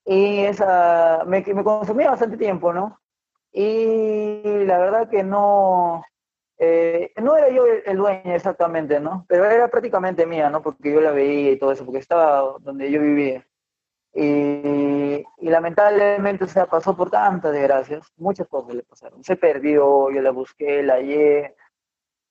y 0.06 0.40
esa 0.40 1.24
me, 1.26 1.42
me 1.42 1.64
consumía 1.64 2.12
bastante 2.12 2.38
tiempo, 2.38 2.74
¿no? 2.74 3.00
Y 3.52 4.66
la 4.66 4.78
verdad 4.78 5.10
que 5.10 5.24
no, 5.24 6.04
eh, 6.58 7.12
no 7.22 7.36
era 7.38 7.50
yo 7.50 7.66
el, 7.66 7.98
dueño 7.98 8.36
exactamente, 8.36 9.00
¿no? 9.00 9.26
Pero 9.28 9.46
era 9.46 9.68
prácticamente 9.70 10.26
mía, 10.26 10.50
¿no? 10.50 10.62
Porque 10.62 10.94
yo 10.94 11.02
la 11.02 11.12
veía 11.12 11.52
y 11.52 11.58
todo 11.58 11.72
eso, 11.72 11.86
porque 11.86 12.00
estaba 12.00 12.58
donde 12.60 12.92
yo 12.92 13.02
vivía. 13.02 13.46
Y, 14.14 15.24
lamentablemente, 15.40 16.44
o 16.44 16.48
sea, 16.48 16.66
pasó 16.66 16.96
por 16.96 17.10
tantas 17.10 17.54
desgracias, 17.54 18.12
muchas 18.18 18.48
cosas 18.48 18.76
le 18.76 18.84
pasaron. 18.84 19.24
Se 19.24 19.36
perdió, 19.36 20.12
yo 20.12 20.22
la 20.22 20.32
busqué, 20.32 20.84
la 20.84 20.96
hallé, 20.96 21.56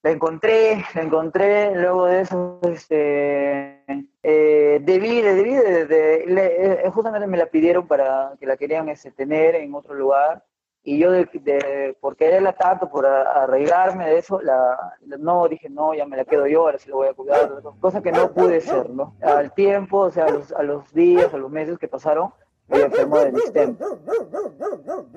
la 0.03 0.11
encontré, 0.11 0.83
la 0.95 1.01
encontré, 1.01 1.75
luego 1.75 2.05
de 2.05 2.21
eso, 2.21 2.59
este, 2.63 3.83
eh, 4.23 4.79
debí, 4.81 5.21
debí 5.21 5.53
de, 5.53 6.23
eh, 6.27 6.89
justamente 6.91 7.27
me 7.27 7.37
la 7.37 7.47
pidieron 7.47 7.87
para 7.87 8.33
que 8.39 8.45
la 8.45 8.57
querían 8.57 8.89
este, 8.89 9.11
tener 9.11 9.55
en 9.55 9.73
otro 9.73 9.93
lugar, 9.93 10.43
y 10.83 10.97
yo 10.97 11.11
de, 11.11 11.29
de, 11.33 11.95
por 11.99 12.15
quererla 12.15 12.53
tanto, 12.53 12.89
por 12.89 13.05
arreglarme 13.05 14.07
de 14.07 14.17
eso, 14.17 14.41
la, 14.41 14.95
no, 15.19 15.47
dije, 15.47 15.69
no, 15.69 15.93
ya 15.93 16.05
me 16.05 16.17
la 16.17 16.25
quedo 16.25 16.47
yo, 16.47 16.61
ahora 16.61 16.79
sí 16.79 16.89
lo 16.89 16.97
voy 16.97 17.07
a 17.07 17.13
cuidar, 17.13 17.61
cosa 17.79 18.01
que 18.01 18.11
no 18.11 18.31
pude 18.33 18.61
ser, 18.61 18.89
¿no? 18.89 19.15
Al 19.21 19.53
tiempo, 19.53 19.99
o 19.99 20.11
sea, 20.11 20.25
a 20.25 20.31
los, 20.31 20.51
a 20.51 20.63
los 20.63 20.91
días, 20.91 21.33
a 21.33 21.37
los 21.37 21.51
meses 21.51 21.77
que 21.77 21.87
pasaron, 21.87 22.33
me 22.67 22.81
enfermó 22.81 23.19
de 23.19 23.31
distemp. 23.31 23.81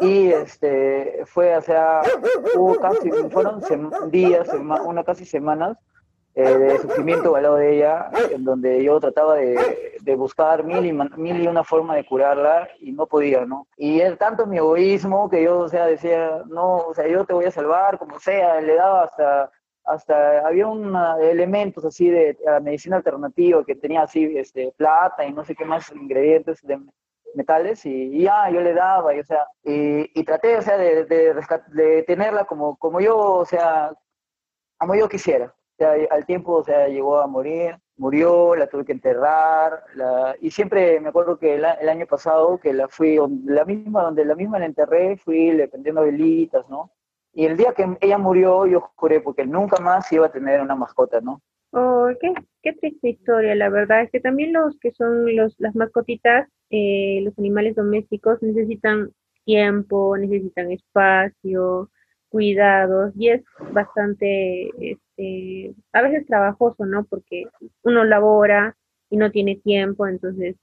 Y 0.00 0.32
este, 0.32 1.22
fue, 1.26 1.56
o 1.56 1.62
sea, 1.62 2.02
hubo 2.56 2.74
casi, 2.76 3.10
fueron 3.30 3.60
días, 4.10 4.48
una 4.52 5.02
casi 5.02 5.24
semanas, 5.24 5.78
eh, 6.36 6.58
de 6.58 6.78
sufrimiento 6.78 7.36
al 7.36 7.44
de 7.56 7.76
ella, 7.76 8.10
en 8.30 8.44
donde 8.44 8.82
yo 8.82 8.98
trataba 8.98 9.36
de, 9.36 9.94
de 10.00 10.16
buscar 10.16 10.64
mil 10.64 10.84
y, 10.84 10.92
mil 10.92 11.42
y 11.42 11.46
una 11.46 11.62
forma 11.62 11.94
de 11.94 12.04
curarla 12.04 12.68
y 12.80 12.92
no 12.92 13.06
podía, 13.06 13.46
¿no? 13.46 13.68
Y 13.76 14.00
es 14.00 14.18
tanto 14.18 14.46
mi 14.46 14.58
egoísmo 14.58 15.30
que 15.30 15.44
yo, 15.44 15.60
o 15.60 15.68
sea, 15.68 15.86
decía, 15.86 16.42
no, 16.46 16.78
o 16.78 16.94
sea, 16.94 17.06
yo 17.06 17.24
te 17.24 17.34
voy 17.34 17.44
a 17.44 17.50
salvar, 17.50 17.98
como 17.98 18.18
sea, 18.18 18.60
le 18.60 18.74
daba 18.74 19.04
hasta 19.04 19.50
hasta 19.84 20.46
había 20.46 20.66
un 20.66 20.96
elementos 21.20 21.84
así 21.84 22.08
de 22.08 22.36
medicina 22.62 22.96
alternativa 22.96 23.64
que 23.64 23.74
tenía 23.74 24.02
así 24.02 24.36
este 24.36 24.72
plata 24.76 25.26
y 25.26 25.32
no 25.32 25.44
sé 25.44 25.54
qué 25.54 25.64
más 25.64 25.92
ingredientes 25.92 26.62
de 26.62 26.80
metales 27.34 27.84
y, 27.84 28.22
ya 28.22 28.48
yo 28.50 28.60
le 28.60 28.72
daba 28.72 29.14
y 29.14 29.20
o 29.20 29.24
sea 29.24 29.46
y, 29.62 30.18
y 30.18 30.24
traté 30.24 30.56
o 30.56 30.62
sea 30.62 30.78
de, 30.78 31.04
de, 31.04 31.34
de, 31.34 32.02
tenerla 32.04 32.46
como 32.46 32.76
como 32.76 33.00
yo 33.00 33.18
o 33.18 33.44
sea 33.44 33.92
como 34.78 34.94
yo 34.94 35.08
quisiera 35.08 35.54
al 35.80 36.26
tiempo, 36.26 36.52
o 36.52 36.64
sea, 36.64 36.88
llegó 36.88 37.18
a 37.18 37.26
morir, 37.26 37.76
murió, 37.96 38.54
la 38.56 38.66
tuve 38.66 38.84
que 38.84 38.92
enterrar, 38.92 39.82
la, 39.94 40.36
y 40.40 40.50
siempre 40.50 41.00
me 41.00 41.08
acuerdo 41.08 41.38
que 41.38 41.54
el, 41.54 41.64
año 41.64 42.06
pasado 42.06 42.58
que 42.58 42.72
la 42.72 42.88
fui, 42.88 43.18
la 43.44 43.64
misma, 43.64 44.02
donde 44.02 44.24
la 44.24 44.34
misma 44.34 44.58
la 44.58 44.66
enterré, 44.66 45.16
fui 45.16 45.52
le 45.52 45.68
prendiendo 45.68 46.02
velitas, 46.02 46.68
¿no? 46.68 46.92
Y 47.32 47.46
el 47.46 47.56
día 47.56 47.72
que 47.72 47.96
ella 48.00 48.18
murió, 48.18 48.66
yo 48.66 48.92
juré, 48.94 49.20
porque 49.20 49.44
nunca 49.44 49.82
más 49.82 50.10
iba 50.12 50.26
a 50.26 50.32
tener 50.32 50.60
una 50.60 50.76
mascota, 50.76 51.20
¿no? 51.20 51.40
Oh, 51.72 52.08
qué, 52.20 52.32
qué 52.62 52.72
triste 52.74 53.08
historia, 53.08 53.54
la 53.56 53.68
verdad 53.68 54.02
es 54.02 54.10
que 54.10 54.20
también 54.20 54.52
los 54.52 54.78
que 54.78 54.92
son 54.92 55.34
los, 55.34 55.56
las 55.58 55.74
mascotitas, 55.74 56.48
eh, 56.70 57.20
los 57.24 57.36
animales 57.36 57.74
domésticos 57.74 58.40
necesitan 58.42 59.10
tiempo, 59.44 60.16
necesitan 60.16 60.70
espacio, 60.70 61.90
cuidados 62.34 63.12
y 63.16 63.28
es 63.28 63.42
bastante, 63.70 64.68
este, 64.80 65.72
a 65.92 66.02
veces 66.02 66.26
trabajoso, 66.26 66.84
¿no? 66.84 67.04
Porque 67.04 67.44
uno 67.84 68.02
labora 68.02 68.76
y 69.08 69.16
no 69.18 69.30
tiene 69.30 69.54
tiempo, 69.62 70.08
entonces 70.08 70.56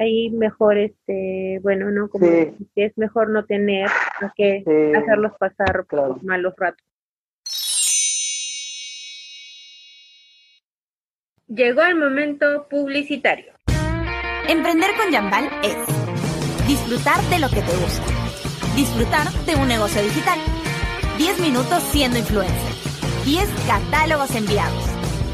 ahí 0.00 0.30
mejor, 0.30 0.76
este, 0.78 1.60
bueno, 1.62 1.92
¿no? 1.92 2.08
Como 2.08 2.26
es 2.74 2.98
mejor 2.98 3.30
no 3.30 3.44
tener 3.44 3.88
que 4.34 4.64
hacerlos 4.96 5.30
pasar 5.38 5.84
por 5.88 6.24
malos 6.24 6.54
ratos. 6.56 6.84
Llegó 11.46 11.82
el 11.82 11.94
momento 11.94 12.66
publicitario. 12.68 13.52
Emprender 14.48 14.90
con 15.00 15.12
Yambal 15.12 15.44
es 15.62 15.76
disfrutar 16.66 17.20
de 17.30 17.38
lo 17.38 17.48
que 17.48 17.62
te 17.62 17.76
gusta 17.80 18.17
Disfrutar 18.78 19.28
de 19.44 19.56
un 19.56 19.66
negocio 19.66 20.00
digital. 20.00 20.38
10 21.16 21.40
minutos 21.40 21.82
siendo 21.90 22.16
influencer. 22.16 22.72
10 23.24 23.48
catálogos 23.66 24.30
enviados. 24.36 24.84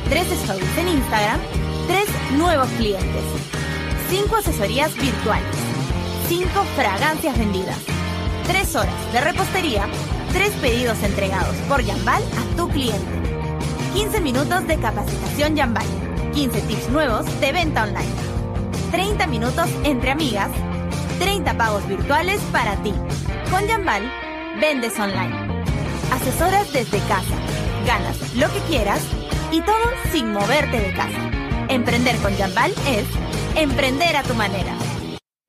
3 0.09 0.33
stories 0.33 0.79
en 0.79 0.89
Instagram. 0.89 1.39
3 1.87 2.39
nuevos 2.39 2.69
clientes. 2.79 3.23
5 4.09 4.37
asesorías 4.37 4.95
virtuales. 4.97 5.57
5 6.27 6.49
fragancias 6.75 7.37
vendidas. 7.37 7.77
3 8.47 8.77
horas 8.77 9.13
de 9.13 9.21
repostería. 9.21 9.89
3 10.33 10.51
pedidos 10.63 11.03
entregados 11.03 11.55
por 11.69 11.85
Yambal 11.85 12.23
a 12.23 12.57
tu 12.57 12.67
cliente. 12.71 13.13
15 13.93 14.23
minutos 14.23 14.67
de 14.67 14.79
capacitación 14.79 15.55
Yambal. 15.55 15.87
15 16.33 16.63
tips 16.63 16.89
nuevos 16.89 17.27
de 17.43 17.53
venta 17.53 17.83
online. 17.83 18.15
30 18.91 19.27
minutos 19.27 19.69
entre 19.85 20.13
amigas 20.13 20.49
30 21.19 21.57
pagos 21.57 21.87
virtuales 21.89 22.41
para 22.53 22.77
ti. 22.83 22.93
Con 23.51 23.67
Yambal, 23.67 24.03
vendes 24.61 24.99
online. 24.99 25.65
Asesoras 26.13 26.73
desde 26.73 26.99
casa. 27.09 27.37
Ganas 27.87 28.35
lo 28.37 28.47
que 28.53 28.61
quieras 28.69 29.03
y 29.53 29.61
todo 29.63 29.77
sin 30.13 30.33
moverte 30.33 30.81
de 30.81 30.93
casa. 30.95 31.31
Emprender 31.69 32.17
con 32.19 32.35
Yambal 32.37 32.73
es 32.89 33.07
emprender 33.57 34.17
a 34.17 34.23
tu 34.23 34.35
manera. 34.35 34.75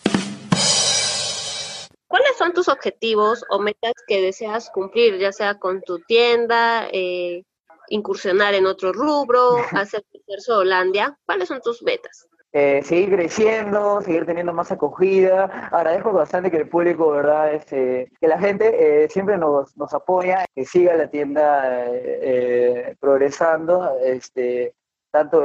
¿Cuáles 2.15 2.37
son 2.37 2.53
tus 2.53 2.69
objetivos 2.69 3.45
o 3.51 3.59
metas 3.59 3.93
que 4.07 4.23
deseas 4.23 4.71
cumplir, 4.71 5.19
ya 5.19 5.33
sea 5.33 5.59
con 5.59 5.83
tu 5.83 5.99
tienda, 5.99 6.87
eh, 6.93 7.43
incursionar 7.89 8.55
en 8.55 8.67
otro 8.67 8.93
rubro, 8.93 9.57
hacer 9.73 10.05
crecer 10.13 10.55
Holandia? 10.55 11.19
¿Cuáles 11.27 11.49
son 11.49 11.61
tus 11.61 11.83
metas? 11.83 12.29
Eh, 12.53 12.83
seguir 12.85 13.11
creciendo, 13.17 14.01
seguir 14.01 14.27
teniendo 14.27 14.53
más 14.53 14.71
acogida. 14.71 15.47
Agradezco 15.73 16.13
bastante 16.13 16.53
que 16.53 16.59
el 16.59 16.69
público, 16.69 17.11
¿verdad? 17.11 17.53
Este, 17.53 18.13
que 18.21 18.29
la 18.29 18.39
gente 18.39 19.03
eh, 19.03 19.09
siempre 19.09 19.37
nos, 19.37 19.77
nos 19.77 19.93
apoya, 19.93 20.45
que 20.55 20.65
siga 20.65 20.95
la 20.95 21.11
tienda 21.11 21.91
progresando, 23.01 23.99
este, 24.05 24.77
tanto 25.11 25.43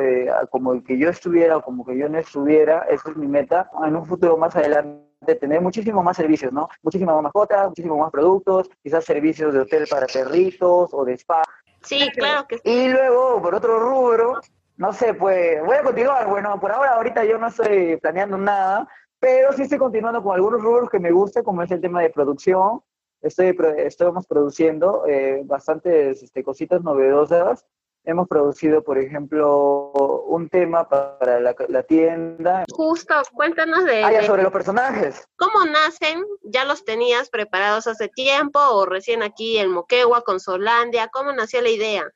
como 0.51 0.83
que 0.83 0.99
yo 0.99 1.09
estuviera 1.09 1.57
o 1.57 1.63
como 1.63 1.83
que 1.83 1.97
yo 1.97 2.07
no 2.09 2.19
estuviera, 2.19 2.85
esa 2.91 3.09
es 3.09 3.17
mi 3.17 3.27
meta. 3.27 3.71
En 3.83 3.95
un 3.95 4.05
futuro 4.05 4.37
más 4.37 4.55
adelante 4.55 5.08
de 5.21 5.35
tener 5.35 5.61
muchísimos 5.61 6.03
más 6.03 6.17
servicios, 6.17 6.51
¿no? 6.51 6.69
Muchísimas 6.81 7.15
más 7.15 7.23
mascotas, 7.23 7.67
muchísimos 7.67 7.99
más 7.99 8.11
productos, 8.11 8.69
quizás 8.81 9.03
servicios 9.03 9.53
de 9.53 9.61
hotel 9.61 9.85
para 9.89 10.07
perritos 10.07 10.89
o 10.93 11.05
de 11.05 11.13
spa. 11.13 11.43
Sí, 11.81 12.09
claro 12.15 12.47
que 12.47 12.57
sí. 12.57 12.61
Y 12.63 12.89
luego, 12.89 13.41
por 13.41 13.55
otro 13.55 13.79
rubro, 13.79 14.39
no 14.77 14.93
sé, 14.93 15.13
pues 15.13 15.63
voy 15.63 15.75
a 15.75 15.83
continuar. 15.83 16.27
Bueno, 16.29 16.59
por 16.59 16.71
ahora, 16.71 16.95
ahorita 16.95 17.25
yo 17.25 17.37
no 17.37 17.47
estoy 17.47 17.97
planeando 17.97 18.37
nada, 18.37 18.87
pero 19.19 19.51
sí 19.53 19.63
estoy 19.63 19.77
continuando 19.77 20.23
con 20.23 20.35
algunos 20.35 20.61
rubros 20.61 20.89
que 20.89 20.99
me 20.99 21.11
gustan, 21.11 21.43
como 21.43 21.63
es 21.63 21.71
el 21.71 21.81
tema 21.81 22.01
de 22.01 22.09
producción. 22.09 22.81
Estoy, 23.21 23.57
estamos 23.77 24.25
produciendo 24.25 25.05
eh, 25.05 25.41
bastantes 25.43 26.23
este, 26.23 26.41
cositas 26.41 26.81
novedosas 26.81 27.65
Hemos 28.09 28.27
producido, 28.27 28.83
por 28.83 28.97
ejemplo, 28.97 29.91
un 30.25 30.49
tema 30.49 30.89
para 30.89 31.39
la, 31.39 31.83
tienda. 31.83 32.63
Justo, 32.71 33.13
cuéntanos 33.35 33.85
de, 33.85 34.03
ah, 34.03 34.23
sobre 34.23 34.41
los 34.41 34.51
personajes. 34.51 35.27
¿Cómo 35.37 35.63
nacen? 35.65 36.25
¿Ya 36.41 36.65
los 36.65 36.83
tenías 36.83 37.29
preparados 37.29 37.85
hace 37.85 38.07
tiempo 38.07 38.59
o 38.59 38.87
recién 38.87 39.21
aquí 39.21 39.59
en 39.59 39.69
Moquegua 39.69 40.23
con 40.23 40.39
Solandia? 40.39 41.09
¿Cómo 41.09 41.31
nació 41.33 41.61
la 41.61 41.69
idea? 41.69 42.11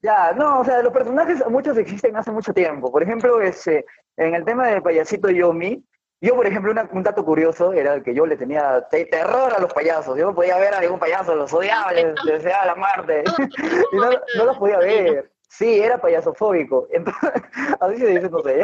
Ya, 0.00 0.32
no, 0.32 0.60
o 0.60 0.64
sea, 0.64 0.80
los 0.80 0.94
personajes 0.94 1.44
muchos 1.50 1.76
existen 1.76 2.16
hace 2.16 2.30
mucho 2.30 2.54
tiempo. 2.54 2.90
Por 2.90 3.02
ejemplo, 3.02 3.38
ese, 3.42 3.84
en 4.16 4.34
el 4.34 4.44
tema 4.46 4.68
del 4.68 4.80
payasito 4.80 5.28
Yomi, 5.28 5.84
yo, 6.20 6.34
por 6.34 6.46
ejemplo, 6.46 6.72
un 6.92 7.02
dato 7.02 7.24
curioso 7.24 7.72
era 7.72 8.02
que 8.02 8.14
yo 8.14 8.24
le 8.24 8.36
tenía 8.36 8.86
terror 8.88 9.52
a 9.54 9.60
los 9.60 9.72
payasos. 9.72 10.16
Yo 10.16 10.26
no 10.26 10.34
podía 10.34 10.56
ver 10.58 10.74
a 10.74 10.80
ningún 10.80 10.98
payaso, 10.98 11.34
los 11.34 11.52
odiaba, 11.52 11.92
les, 11.92 12.14
deseaba 12.24 12.66
la 12.66 12.74
muerte. 12.74 13.24
y 13.92 13.96
no, 13.96 14.10
no, 14.38 14.44
los 14.44 14.58
podía 14.58 14.78
ver. 14.78 15.30
Sí, 15.48 15.78
era 15.80 15.98
payasofóbico. 15.98 16.88
Entonces, 16.90 17.32
así 17.80 17.96
se 17.98 18.06
dice, 18.06 18.30
no 18.30 18.40
sé. 18.40 18.62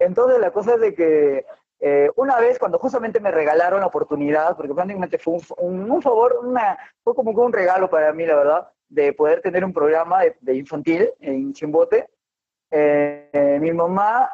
Entonces, 0.00 0.40
la 0.40 0.50
cosa 0.50 0.74
es 0.74 0.80
de 0.80 0.94
que 0.94 1.46
eh, 1.80 2.10
una 2.16 2.40
vez, 2.40 2.58
cuando 2.58 2.78
justamente 2.80 3.20
me 3.20 3.30
regalaron 3.30 3.80
la 3.80 3.86
oportunidad, 3.86 4.56
porque 4.56 4.74
prácticamente 4.74 5.18
fue 5.18 5.38
un, 5.58 5.90
un, 5.90 6.02
favor, 6.02 6.40
una, 6.42 6.76
fue 7.04 7.14
como 7.14 7.30
un 7.30 7.52
regalo 7.52 7.88
para 7.88 8.12
mí, 8.12 8.26
la 8.26 8.34
verdad, 8.34 8.68
de 8.88 9.12
poder 9.12 9.40
tener 9.40 9.64
un 9.64 9.72
programa 9.72 10.22
de, 10.40 10.54
infantil 10.54 11.08
en 11.20 11.52
Chimbote. 11.52 12.08
Eh, 12.70 13.58
mi 13.60 13.72
mamá 13.72 14.30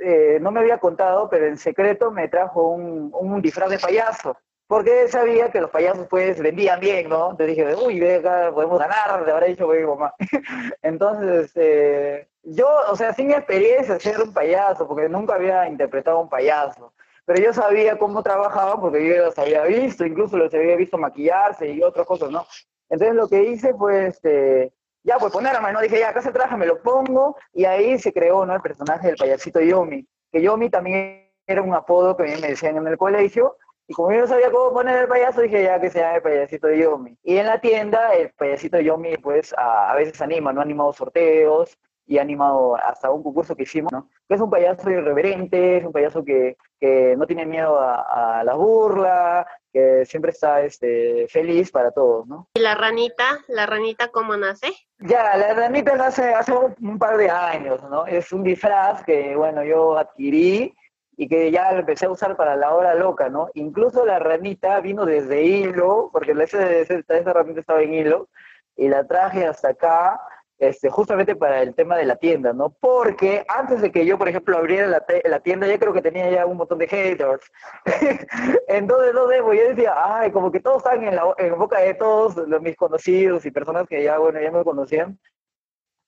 eh, 0.00 0.38
no 0.40 0.50
me 0.50 0.60
había 0.60 0.78
contado, 0.78 1.28
pero 1.28 1.46
en 1.46 1.58
secreto 1.58 2.10
me 2.10 2.28
trajo 2.28 2.68
un, 2.68 3.42
disfraz 3.42 3.70
de 3.70 3.78
payaso, 3.78 4.36
porque 4.66 5.08
sabía 5.08 5.50
que 5.50 5.60
los 5.60 5.70
payasos 5.70 6.06
pues 6.08 6.40
vendían 6.40 6.80
bien, 6.80 7.08
¿no? 7.08 7.32
Entonces 7.32 7.56
dije, 7.56 7.74
uy, 7.74 8.00
venga, 8.00 8.52
podemos 8.52 8.78
ganar, 8.78 9.22
le 9.22 9.32
habrá 9.32 9.46
dicho 9.46 9.68
mi 9.68 9.82
mamá. 9.84 10.14
Entonces, 10.82 11.52
eh, 11.56 12.28
yo, 12.42 12.68
o 12.90 12.96
sea, 12.96 13.12
sin 13.12 13.30
experiencia 13.30 13.98
ser 14.00 14.20
un 14.20 14.32
payaso, 14.32 14.88
porque 14.88 15.08
nunca 15.08 15.34
había 15.34 15.68
interpretado 15.68 16.20
un 16.20 16.28
payaso, 16.28 16.92
pero 17.24 17.40
yo 17.40 17.52
sabía 17.52 17.98
cómo 17.98 18.22
trabajaban 18.22 18.80
porque 18.80 19.06
yo 19.06 19.24
los 19.24 19.38
había 19.38 19.62
visto, 19.64 20.04
incluso 20.04 20.36
los 20.36 20.52
había 20.52 20.76
visto 20.76 20.98
maquillarse 20.98 21.68
y 21.68 21.82
otras 21.82 22.06
cosas, 22.06 22.30
¿no? 22.30 22.44
Entonces 22.88 23.16
lo 23.16 23.28
que 23.28 23.42
hice 23.44 23.72
fue, 23.74 24.08
este, 24.08 24.72
ya, 25.04 25.18
pues 25.18 25.32
ponerme, 25.32 25.72
¿no? 25.72 25.80
Dije, 25.80 25.98
ya, 25.98 26.10
acá 26.10 26.22
se 26.22 26.32
traje, 26.32 26.56
me 26.56 26.66
lo 26.66 26.80
pongo, 26.82 27.36
y 27.52 27.64
ahí 27.64 27.98
se 27.98 28.12
creó, 28.12 28.46
¿no? 28.46 28.54
El 28.54 28.60
personaje 28.60 29.08
del 29.08 29.16
payasito 29.16 29.60
Yomi, 29.60 30.06
que 30.30 30.42
Yomi 30.42 30.70
también 30.70 31.30
era 31.46 31.62
un 31.62 31.74
apodo 31.74 32.16
que 32.16 32.22
a 32.22 32.26
mí 32.26 32.40
me 32.40 32.48
decían 32.48 32.76
en 32.76 32.86
el 32.86 32.96
colegio, 32.96 33.56
y 33.88 33.94
como 33.94 34.12
yo 34.12 34.20
no 34.20 34.26
sabía 34.28 34.50
cómo 34.50 34.72
poner 34.72 34.96
el 34.96 35.08
payaso, 35.08 35.40
dije 35.40 35.64
ya 35.64 35.80
que 35.80 35.90
se 35.90 35.98
llama 35.98 36.16
el 36.16 36.22
payasito 36.22 36.70
Yomi. 36.70 37.18
Y 37.24 37.36
en 37.36 37.46
la 37.46 37.60
tienda, 37.60 38.14
el 38.14 38.30
payasito 38.30 38.78
Yomi, 38.78 39.16
pues, 39.18 39.52
a, 39.58 39.90
a 39.90 39.94
veces 39.96 40.20
anima, 40.20 40.52
¿no? 40.52 40.60
Ha 40.60 40.64
animado 40.64 40.92
sorteos, 40.92 41.76
y 42.12 42.18
ha 42.18 42.22
animado 42.22 42.76
hasta 42.76 43.10
un 43.10 43.22
concurso 43.22 43.56
que 43.56 43.62
hicimos, 43.62 43.90
¿no? 43.90 44.10
Que 44.28 44.34
es 44.34 44.40
un 44.40 44.50
payaso 44.50 44.90
irreverente, 44.90 45.78
es 45.78 45.84
un 45.86 45.92
payaso 45.92 46.22
que, 46.22 46.58
que 46.78 47.16
no 47.16 47.26
tiene 47.26 47.46
miedo 47.46 47.78
a, 47.78 48.40
a, 48.40 48.44
la 48.44 48.54
burla, 48.54 49.46
que 49.72 50.04
siempre 50.04 50.32
está 50.32 50.60
este, 50.60 51.26
feliz 51.28 51.70
para 51.70 51.90
todos, 51.90 52.26
¿no? 52.26 52.48
¿Y 52.52 52.60
la 52.60 52.74
ranita? 52.74 53.40
¿La 53.48 53.64
ranita 53.64 54.08
cómo 54.08 54.36
nace? 54.36 54.66
Ya, 54.98 55.38
la 55.38 55.54
ranita 55.54 55.96
nace 55.96 56.34
hace 56.34 56.52
un 56.52 56.98
par 56.98 57.16
de 57.16 57.30
años, 57.30 57.82
¿no? 57.84 58.04
Es 58.04 58.30
un 58.30 58.42
disfraz 58.42 59.02
que, 59.04 59.34
bueno, 59.34 59.64
yo 59.64 59.96
adquirí 59.96 60.74
y 61.16 61.28
que 61.28 61.50
ya 61.50 61.72
lo 61.72 61.80
empecé 61.80 62.04
a 62.04 62.10
usar 62.10 62.36
para 62.36 62.56
la 62.56 62.74
hora 62.74 62.94
loca, 62.94 63.30
¿no? 63.30 63.48
Incluso 63.54 64.04
la 64.04 64.18
ranita 64.18 64.80
vino 64.80 65.06
desde 65.06 65.42
hilo, 65.42 66.10
porque 66.12 66.32
ese, 66.32 66.82
ese, 66.82 67.02
esa 67.08 67.30
herramienta 67.30 67.60
estaba 67.60 67.80
en 67.80 67.94
hilo, 67.94 68.28
y 68.76 68.88
la 68.88 69.06
traje 69.06 69.46
hasta 69.46 69.70
acá 69.70 70.20
este, 70.62 70.90
justamente 70.90 71.34
para 71.34 71.60
el 71.60 71.74
tema 71.74 71.96
de 71.96 72.04
la 72.04 72.14
tienda, 72.14 72.52
¿no? 72.52 72.70
Porque 72.70 73.44
antes 73.48 73.82
de 73.82 73.90
que 73.90 74.06
yo, 74.06 74.16
por 74.16 74.28
ejemplo, 74.28 74.56
abriera 74.56 74.86
la, 74.86 75.40
tienda, 75.40 75.66
ya 75.66 75.76
creo 75.76 75.92
que 75.92 76.00
tenía 76.00 76.30
ya 76.30 76.46
un 76.46 76.56
montón 76.56 76.78
de 76.78 76.86
haters. 76.86 77.50
Entonces, 78.68 79.12
no 79.12 79.26
debo, 79.26 79.54
yo 79.54 79.68
decía, 79.68 79.92
ay, 79.96 80.30
como 80.30 80.52
que 80.52 80.60
todos 80.60 80.76
están 80.76 81.02
en 81.02 81.58
boca 81.58 81.80
de 81.80 81.94
todos 81.94 82.36
los, 82.46 82.62
mis 82.62 82.76
conocidos 82.76 83.44
y 83.44 83.50
personas 83.50 83.88
que 83.88 84.04
ya, 84.04 84.18
bueno, 84.18 84.40
ya 84.40 84.52
me 84.52 84.62
conocían, 84.62 85.18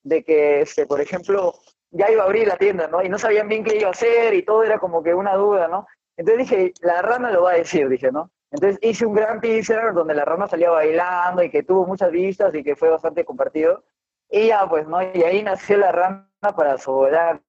de 0.03 0.23
que, 0.23 0.61
este, 0.61 0.85
por 0.85 1.01
ejemplo, 1.01 1.53
ya 1.91 2.09
iba 2.09 2.23
a 2.23 2.25
abrir 2.25 2.47
la 2.47 2.55
tienda, 2.55 2.87
¿no? 2.87 3.03
Y 3.03 3.09
no 3.09 3.19
sabían 3.19 3.49
bien 3.49 3.65
qué 3.65 3.75
iba 3.75 3.89
a 3.89 3.91
hacer 3.91 4.33
y 4.35 4.43
todo 4.43 4.63
era 4.63 4.79
como 4.79 5.03
que 5.03 5.13
una 5.13 5.35
duda, 5.35 5.67
¿no? 5.67 5.85
Entonces 6.15 6.47
dije, 6.47 6.73
la 6.79 7.01
rana 7.01 7.29
lo 7.29 7.43
va 7.43 7.51
a 7.51 7.57
decir, 7.57 7.89
dije, 7.89 8.09
¿no? 8.09 8.31
Entonces 8.51 8.79
hice 8.81 9.05
un 9.05 9.15
gran 9.15 9.41
teaser 9.41 9.93
donde 9.93 10.13
la 10.13 10.23
rana 10.23 10.47
salía 10.47 10.69
bailando 10.69 11.43
y 11.43 11.49
que 11.49 11.63
tuvo 11.63 11.85
muchas 11.85 12.09
vistas 12.09 12.55
y 12.55 12.63
que 12.63 12.77
fue 12.77 12.89
bastante 12.89 13.25
compartido. 13.25 13.83
Y 14.29 14.47
ya, 14.47 14.67
pues, 14.67 14.87
¿no? 14.87 15.01
Y 15.01 15.23
ahí 15.23 15.43
nació 15.43 15.77
la 15.77 15.91
rana 15.91 16.27
para 16.55 16.77
Solandia, 16.77 17.41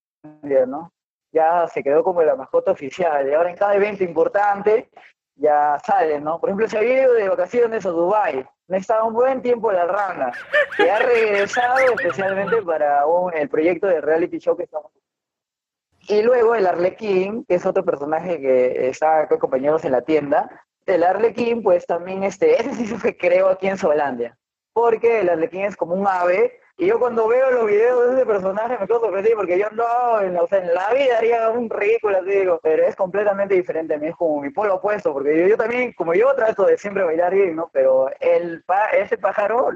¿no? 0.66 0.92
Ya 1.32 1.66
se 1.68 1.82
quedó 1.82 2.02
como 2.02 2.22
la 2.22 2.36
mascota 2.36 2.72
oficial. 2.72 3.28
Y 3.28 3.34
ahora 3.34 3.50
en 3.50 3.56
cada 3.56 3.74
evento 3.74 4.04
importante 4.04 4.90
ya 5.34 5.78
sale, 5.84 6.20
¿no? 6.20 6.40
Por 6.40 6.48
ejemplo, 6.48 6.68
se 6.68 6.78
había 6.78 7.02
ido 7.02 7.12
de 7.12 7.28
vacaciones 7.28 7.84
a 7.84 7.90
Dubái. 7.90 8.46
estaba 8.68 9.04
un 9.04 9.14
buen 9.14 9.42
tiempo 9.42 9.72
la 9.72 9.86
rana. 9.86 10.32
Y 10.78 10.88
ha 10.88 10.98
regresado 10.98 11.78
especialmente 11.78 12.62
para 12.62 13.06
un, 13.06 13.34
el 13.34 13.48
proyecto 13.48 13.86
de 13.86 14.00
reality 14.00 14.38
show 14.38 14.56
que 14.56 14.64
estamos 14.64 14.92
y 16.08 16.22
luego 16.22 16.54
el 16.54 16.66
Arlequín, 16.66 17.44
que 17.44 17.56
es 17.56 17.66
otro 17.66 17.84
personaje 17.84 18.40
que 18.40 18.88
está 18.88 19.26
con 19.28 19.38
compañeros 19.38 19.84
en 19.84 19.92
la 19.92 20.02
tienda. 20.02 20.64
El 20.84 21.02
Arlequín, 21.02 21.62
pues 21.62 21.84
también, 21.86 22.22
este, 22.22 22.60
ese 22.60 22.74
sí 22.74 22.86
se 22.86 23.16
creó 23.16 23.48
aquí 23.48 23.66
en 23.66 23.78
Solandia. 23.78 24.38
Porque 24.72 25.20
el 25.20 25.28
Arlequín 25.28 25.62
es 25.62 25.76
como 25.76 25.94
un 25.94 26.06
ave 26.06 26.60
y 26.78 26.86
yo 26.86 26.98
cuando 26.98 27.26
veo 27.26 27.50
los 27.52 27.66
videos 27.66 28.08
de 28.08 28.16
ese 28.16 28.26
personaje 28.26 28.76
me 28.78 28.86
quedo 28.86 29.00
sorprendido 29.00 29.36
porque 29.38 29.58
yo 29.58 29.70
no, 29.70 30.20
en 30.20 30.34
la, 30.34 30.92
vida 30.92 31.16
haría 31.16 31.48
un 31.48 31.70
ridículo 31.70 32.18
así, 32.18 32.30
digo, 32.30 32.60
pero 32.62 32.84
es 32.84 32.94
completamente 32.94 33.54
diferente 33.54 33.94
a 33.94 33.98
mí, 33.98 34.08
es 34.08 34.16
como 34.16 34.42
mi 34.42 34.50
polo 34.50 34.74
opuesto, 34.74 35.14
porque 35.14 35.48
yo, 35.48 35.56
también, 35.56 35.94
como 35.94 36.12
yo 36.12 36.34
trato 36.34 36.66
de 36.66 36.76
siempre 36.76 37.02
bailar 37.02 37.32
bien, 37.32 37.56
¿no? 37.56 37.70
Pero 37.72 38.10
el 38.20 38.62
ese 38.92 39.16
pájaro, 39.16 39.70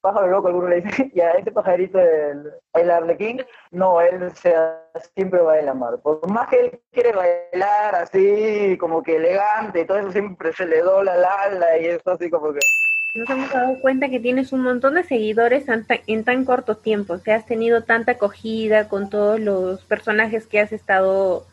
pájaro 0.00 0.28
loco, 0.28 0.46
alguno 0.46 0.68
le 0.68 0.82
dice, 0.82 1.10
ya 1.14 1.32
ese 1.32 1.50
pajarito, 1.50 1.98
el, 1.98 2.52
el 2.74 2.90
arlequín, 2.90 3.44
no, 3.72 4.00
él 4.00 4.30
sea, 4.36 4.80
siempre 5.16 5.40
baila 5.40 5.74
mal. 5.74 5.98
Por 6.00 6.30
más 6.30 6.48
que 6.48 6.60
él 6.60 6.80
quiere 6.92 7.12
bailar 7.12 7.96
así, 7.96 8.78
como 8.78 9.02
que 9.02 9.16
elegante 9.16 9.80
y 9.80 9.86
todo 9.86 9.98
eso, 9.98 10.12
siempre 10.12 10.52
se 10.52 10.66
le 10.66 10.82
dobla 10.82 11.16
la 11.16 11.34
ala 11.34 11.78
y 11.78 11.86
eso 11.86 12.12
así 12.12 12.30
como 12.30 12.52
que 12.52 12.60
nos 13.14 13.30
hemos 13.30 13.52
dado 13.52 13.80
cuenta 13.80 14.08
que 14.08 14.20
tienes 14.20 14.52
un 14.52 14.62
montón 14.62 14.94
de 14.94 15.04
seguidores 15.04 15.66
en 16.06 16.24
tan 16.24 16.44
corto 16.44 16.76
tiempo, 16.76 17.14
o 17.14 17.18
sea, 17.18 17.36
has 17.36 17.46
tenido 17.46 17.82
tanta 17.82 18.12
acogida 18.12 18.88
con 18.88 19.10
todos 19.10 19.40
los 19.40 19.84
personajes 19.84 20.46
que 20.46 20.60
has 20.60 20.72
estado, 20.72 21.46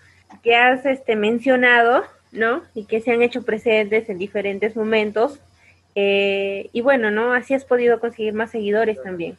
que 0.43 0.55
has 0.55 0.85
este, 0.85 1.15
mencionado, 1.15 2.03
¿no? 2.31 2.61
Y 2.73 2.85
que 2.85 3.01
se 3.01 3.11
han 3.11 3.21
hecho 3.21 3.43
presentes 3.43 4.09
en 4.09 4.17
diferentes 4.17 4.75
momentos. 4.75 5.39
Eh, 5.95 6.69
y 6.73 6.81
bueno, 6.81 7.09
¿no? 7.09 7.33
Así 7.33 7.53
has 7.53 7.63
podido 7.63 7.99
conseguir 7.99 8.33
más 8.33 8.51
seguidores 8.51 9.01
también. 9.01 9.37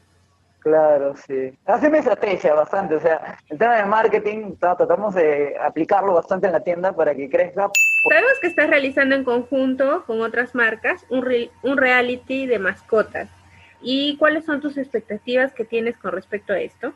Claro, 0.60 1.14
sí. 1.14 1.56
Hace 1.64 1.88
mi 1.90 1.98
estrategia 1.98 2.52
bastante, 2.54 2.96
o 2.96 3.00
sea, 3.00 3.38
el 3.48 3.56
tema 3.56 3.76
de 3.76 3.84
marketing 3.84 4.56
tratamos 4.58 5.14
de 5.14 5.54
aplicarlo 5.62 6.14
bastante 6.14 6.48
en 6.48 6.54
la 6.54 6.60
tienda 6.60 6.92
para 6.92 7.14
que 7.14 7.30
crezca. 7.30 7.70
Sabemos 8.08 8.38
que 8.40 8.46
estás 8.46 8.68
realizando 8.68 9.14
en 9.14 9.24
conjunto 9.24 10.04
con 10.06 10.20
otras 10.20 10.54
marcas 10.54 11.04
un, 11.10 11.22
re 11.22 11.50
un 11.62 11.76
reality 11.76 12.46
de 12.46 12.58
mascotas. 12.58 13.28
¿Y 13.80 14.16
cuáles 14.16 14.44
son 14.44 14.60
tus 14.60 14.76
expectativas 14.78 15.52
que 15.52 15.64
tienes 15.64 15.96
con 15.98 16.12
respecto 16.12 16.52
a 16.52 16.58
esto? 16.58 16.92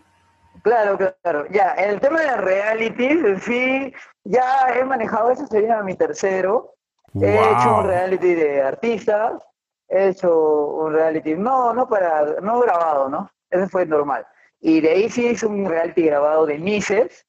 Claro, 0.63 0.99
claro. 1.23 1.47
Ya, 1.51 1.73
el 1.73 2.01
tema 2.01 2.21
de 2.21 2.37
reality, 2.37 3.09
sí, 3.41 3.95
ya 4.25 4.75
he 4.75 4.85
manejado, 4.85 5.31
eso 5.31 5.47
sería 5.47 5.83
mi 5.83 5.95
tercero. 5.95 6.75
He 7.21 7.35
hecho 7.35 7.79
un 7.79 7.87
reality 7.87 8.35
de 8.35 8.63
artistas, 8.63 9.43
he 9.89 10.09
hecho 10.09 10.67
un 10.67 10.93
reality, 10.93 11.35
no, 11.35 11.73
no 11.73 11.89
para, 11.89 12.41
no 12.41 12.61
grabado, 12.61 13.09
¿no? 13.09 13.31
Ese 13.51 13.69
fue 13.69 13.85
normal. 13.87 14.27
Y 14.61 14.81
de 14.81 14.91
ahí 14.91 15.09
sí 15.09 15.27
hice 15.27 15.47
un 15.47 15.69
reality 15.69 16.03
grabado 16.03 16.47
de 16.47 16.59
Mises, 16.59 17.27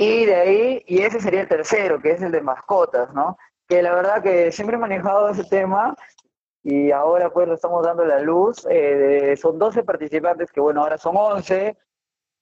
y 0.00 0.26
de 0.26 0.34
ahí, 0.36 0.84
y 0.86 1.02
ese 1.02 1.20
sería 1.20 1.40
el 1.40 1.48
tercero, 1.48 2.00
que 2.00 2.12
es 2.12 2.22
el 2.22 2.30
de 2.30 2.40
mascotas, 2.40 3.12
¿no? 3.12 3.36
Que 3.66 3.82
la 3.82 3.92
verdad 3.96 4.22
que 4.22 4.52
siempre 4.52 4.76
he 4.76 4.78
manejado 4.78 5.28
ese 5.28 5.42
tema 5.42 5.96
y 6.62 6.92
ahora 6.92 7.30
pues 7.30 7.48
lo 7.48 7.54
estamos 7.54 7.84
dando 7.84 8.04
la 8.04 8.20
luz. 8.20 8.64
Eh, 8.70 9.36
son 9.36 9.58
12 9.58 9.82
participantes, 9.82 10.52
que 10.52 10.60
bueno, 10.60 10.82
ahora 10.82 10.98
son 10.98 11.16
11, 11.16 11.76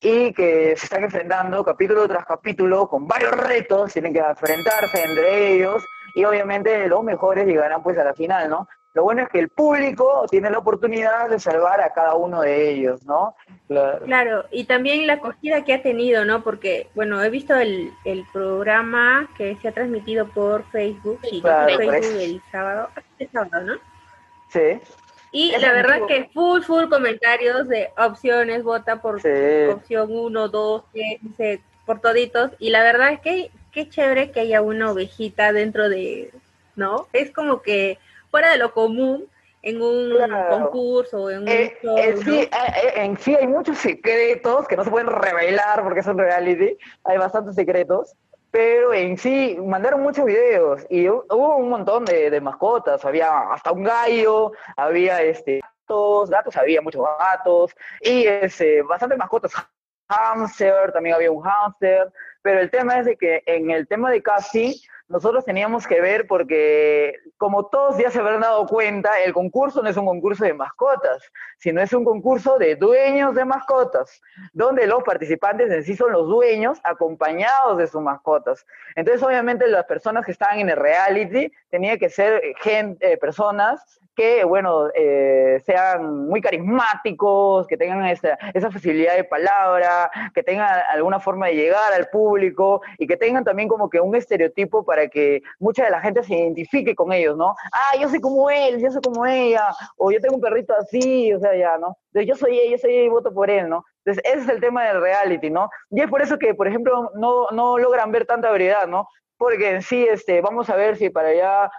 y 0.02 0.34
que 0.34 0.76
se 0.76 0.84
están 0.84 1.04
enfrentando 1.04 1.64
capítulo 1.64 2.06
tras 2.06 2.26
capítulo 2.26 2.88
con 2.88 3.08
varios 3.08 3.32
retos, 3.32 3.90
tienen 3.90 4.12
que 4.12 4.18
enfrentarse 4.18 5.02
entre 5.02 5.54
ellos, 5.54 5.82
y 6.14 6.26
obviamente 6.26 6.86
los 6.88 7.02
mejores 7.02 7.46
llegarán 7.46 7.82
pues 7.82 7.96
a 7.96 8.04
la 8.04 8.12
final, 8.12 8.50
¿no? 8.50 8.68
Lo 8.96 9.02
bueno 9.02 9.24
es 9.24 9.28
que 9.28 9.40
el 9.40 9.50
público 9.50 10.24
tiene 10.30 10.48
la 10.48 10.56
oportunidad 10.56 11.28
de 11.28 11.38
salvar 11.38 11.82
a 11.82 11.92
cada 11.92 12.14
uno 12.14 12.40
de 12.40 12.70
ellos, 12.70 13.04
¿no? 13.04 13.36
Claro, 13.68 14.46
y 14.50 14.64
también 14.64 15.06
la 15.06 15.14
acogida 15.14 15.64
que 15.64 15.74
ha 15.74 15.82
tenido, 15.82 16.24
¿no? 16.24 16.42
Porque, 16.42 16.88
bueno, 16.94 17.22
he 17.22 17.28
visto 17.28 17.54
el, 17.54 17.92
el 18.06 18.24
programa 18.32 19.28
que 19.36 19.54
se 19.56 19.68
ha 19.68 19.72
transmitido 19.72 20.28
por 20.28 20.64
Facebook, 20.70 21.20
y 21.30 21.42
Facebook 21.42 21.84
pues. 21.84 22.06
el 22.06 22.40
sábado, 22.50 22.88
el 23.18 23.30
sábado, 23.30 23.64
¿no? 23.64 23.74
Sí. 24.48 24.80
Y 25.30 25.54
la 25.58 25.72
verdad 25.72 26.06
que 26.08 26.30
full, 26.32 26.62
full 26.62 26.88
comentarios 26.88 27.68
de 27.68 27.90
opciones, 27.98 28.62
vota 28.62 29.02
por 29.02 29.16
opción 29.16 30.08
1, 30.08 30.48
2, 30.48 30.84
3, 31.36 31.60
por 31.84 32.00
toditos. 32.00 32.52
Y 32.58 32.70
la 32.70 32.82
verdad 32.82 33.12
es 33.12 33.20
que 33.20 33.50
qué 33.72 33.90
chévere 33.90 34.30
que 34.30 34.40
haya 34.40 34.62
una 34.62 34.90
ovejita 34.90 35.52
dentro 35.52 35.90
de, 35.90 36.30
¿no? 36.76 37.08
Es 37.12 37.30
como 37.30 37.60
que 37.60 37.98
fuera 38.36 38.50
de 38.50 38.58
lo 38.58 38.70
común 38.70 39.26
en 39.62 39.80
un 39.80 40.12
concurso, 40.50 41.30
en 41.30 41.38
un 41.38 41.48
eh, 41.48 41.74
eh, 41.96 42.16
sí, 42.22 42.40
eh, 42.40 42.92
en 42.96 43.16
sí 43.16 43.34
hay 43.34 43.46
muchos 43.46 43.78
secretos 43.78 44.68
que 44.68 44.76
no 44.76 44.84
se 44.84 44.90
pueden 44.90 45.06
revelar 45.06 45.82
porque 45.82 46.00
es 46.00 46.06
un 46.06 46.18
reality, 46.18 46.76
hay 47.04 47.16
bastantes 47.16 47.54
secretos, 47.54 48.14
pero 48.50 48.92
en 48.92 49.16
sí 49.16 49.56
mandaron 49.58 50.02
muchos 50.02 50.26
videos 50.26 50.86
y 50.90 51.08
hubo 51.08 51.56
un 51.56 51.70
montón 51.70 52.04
de, 52.04 52.38
mascotas, 52.42 53.02
había 53.06 53.38
hasta 53.50 53.72
un 53.72 53.84
gallo, 53.84 54.52
había 54.76 55.22
este 55.22 55.62
gatos, 55.62 56.28
gatos 56.28 56.56
había 56.58 56.82
muchos 56.82 57.06
gatos 57.18 57.74
y 58.02 58.26
este, 58.26 58.82
bastantes 58.82 59.16
mascotas, 59.16 59.52
hamster, 60.10 60.92
también 60.92 61.14
había 61.14 61.32
un 61.32 61.42
hamster, 61.42 62.12
pero 62.42 62.60
el 62.60 62.70
tema 62.70 62.98
es 62.98 63.06
de 63.06 63.16
que 63.16 63.42
en 63.46 63.70
el 63.70 63.88
tema 63.88 64.10
de 64.10 64.22
casting 64.22 64.74
nosotros 65.08 65.44
teníamos 65.44 65.86
que 65.86 66.00
ver 66.00 66.26
porque, 66.26 67.14
como 67.36 67.66
todos 67.66 67.96
ya 67.98 68.10
se 68.10 68.18
habrán 68.18 68.40
dado 68.40 68.66
cuenta, 68.66 69.20
el 69.24 69.32
concurso 69.32 69.82
no 69.82 69.88
es 69.88 69.96
un 69.96 70.06
concurso 70.06 70.44
de 70.44 70.52
mascotas, 70.52 71.22
sino 71.58 71.80
es 71.80 71.92
un 71.92 72.04
concurso 72.04 72.58
de 72.58 72.74
dueños 72.74 73.34
de 73.34 73.44
mascotas, 73.44 74.20
donde 74.52 74.86
los 74.86 75.04
participantes 75.04 75.70
en 75.70 75.84
sí 75.84 75.94
son 75.94 76.12
los 76.12 76.26
dueños 76.26 76.80
acompañados 76.82 77.78
de 77.78 77.86
sus 77.86 78.02
mascotas. 78.02 78.66
Entonces, 78.96 79.22
obviamente, 79.22 79.68
las 79.68 79.84
personas 79.84 80.24
que 80.24 80.32
estaban 80.32 80.58
en 80.58 80.70
el 80.70 80.76
reality 80.76 81.52
tenían 81.70 81.98
que 81.98 82.10
ser 82.10 82.42
gente, 82.60 83.12
eh, 83.12 83.16
personas 83.16 84.00
que, 84.16 84.44
bueno, 84.44 84.88
eh, 84.94 85.62
sean 85.66 86.26
muy 86.26 86.40
carismáticos, 86.40 87.66
que 87.66 87.76
tengan 87.76 88.06
esa, 88.06 88.38
esa 88.54 88.70
facilidad 88.70 89.14
de 89.14 89.24
palabra, 89.24 90.10
que 90.34 90.42
tengan 90.42 90.80
alguna 90.90 91.20
forma 91.20 91.48
de 91.48 91.56
llegar 91.56 91.92
al 91.92 92.08
público 92.08 92.80
y 92.96 93.06
que 93.06 93.18
tengan 93.18 93.44
también 93.44 93.68
como 93.68 93.90
que 93.90 94.00
un 94.00 94.16
estereotipo 94.16 94.84
para 94.84 94.95
que 95.08 95.42
mucha 95.58 95.84
de 95.84 95.90
la 95.90 96.00
gente 96.00 96.22
se 96.22 96.34
identifique 96.34 96.94
con 96.94 97.12
ellos, 97.12 97.36
¿no? 97.36 97.54
Ah, 97.72 97.96
yo 98.00 98.08
soy 98.08 98.20
como 98.20 98.50
él, 98.50 98.80
yo 98.80 98.90
soy 98.90 99.00
como 99.02 99.26
ella, 99.26 99.68
o 99.96 100.10
yo 100.10 100.20
tengo 100.20 100.36
un 100.36 100.40
perrito 100.40 100.74
así, 100.74 101.32
o 101.32 101.40
sea, 101.40 101.56
ya, 101.56 101.78
¿no? 101.78 101.96
Entonces 102.12 102.28
yo 102.28 102.34
soy 102.34 102.58
ella, 102.58 102.72
yo 102.72 102.78
soy 102.78 102.92
ella 102.92 103.04
y 103.04 103.08
voto 103.08 103.32
por 103.32 103.50
él, 103.50 103.68
¿no? 103.68 103.84
Entonces 104.04 104.24
ese 104.24 104.42
es 104.42 104.48
el 104.48 104.60
tema 104.60 104.84
del 104.84 105.00
reality, 105.00 105.50
¿no? 105.50 105.68
Y 105.90 106.00
es 106.00 106.08
por 106.08 106.22
eso 106.22 106.38
que, 106.38 106.54
por 106.54 106.66
ejemplo, 106.66 107.10
no, 107.14 107.48
no 107.50 107.78
logran 107.78 108.12
ver 108.12 108.26
tanta 108.26 108.50
variedad, 108.50 108.86
¿no? 108.86 109.08
Porque 109.36 109.70
en 109.70 109.82
sí, 109.82 110.06
este, 110.10 110.40
vamos 110.40 110.70
a 110.70 110.76
ver 110.76 110.96
si 110.96 111.10
para 111.10 111.28
allá 111.28 111.70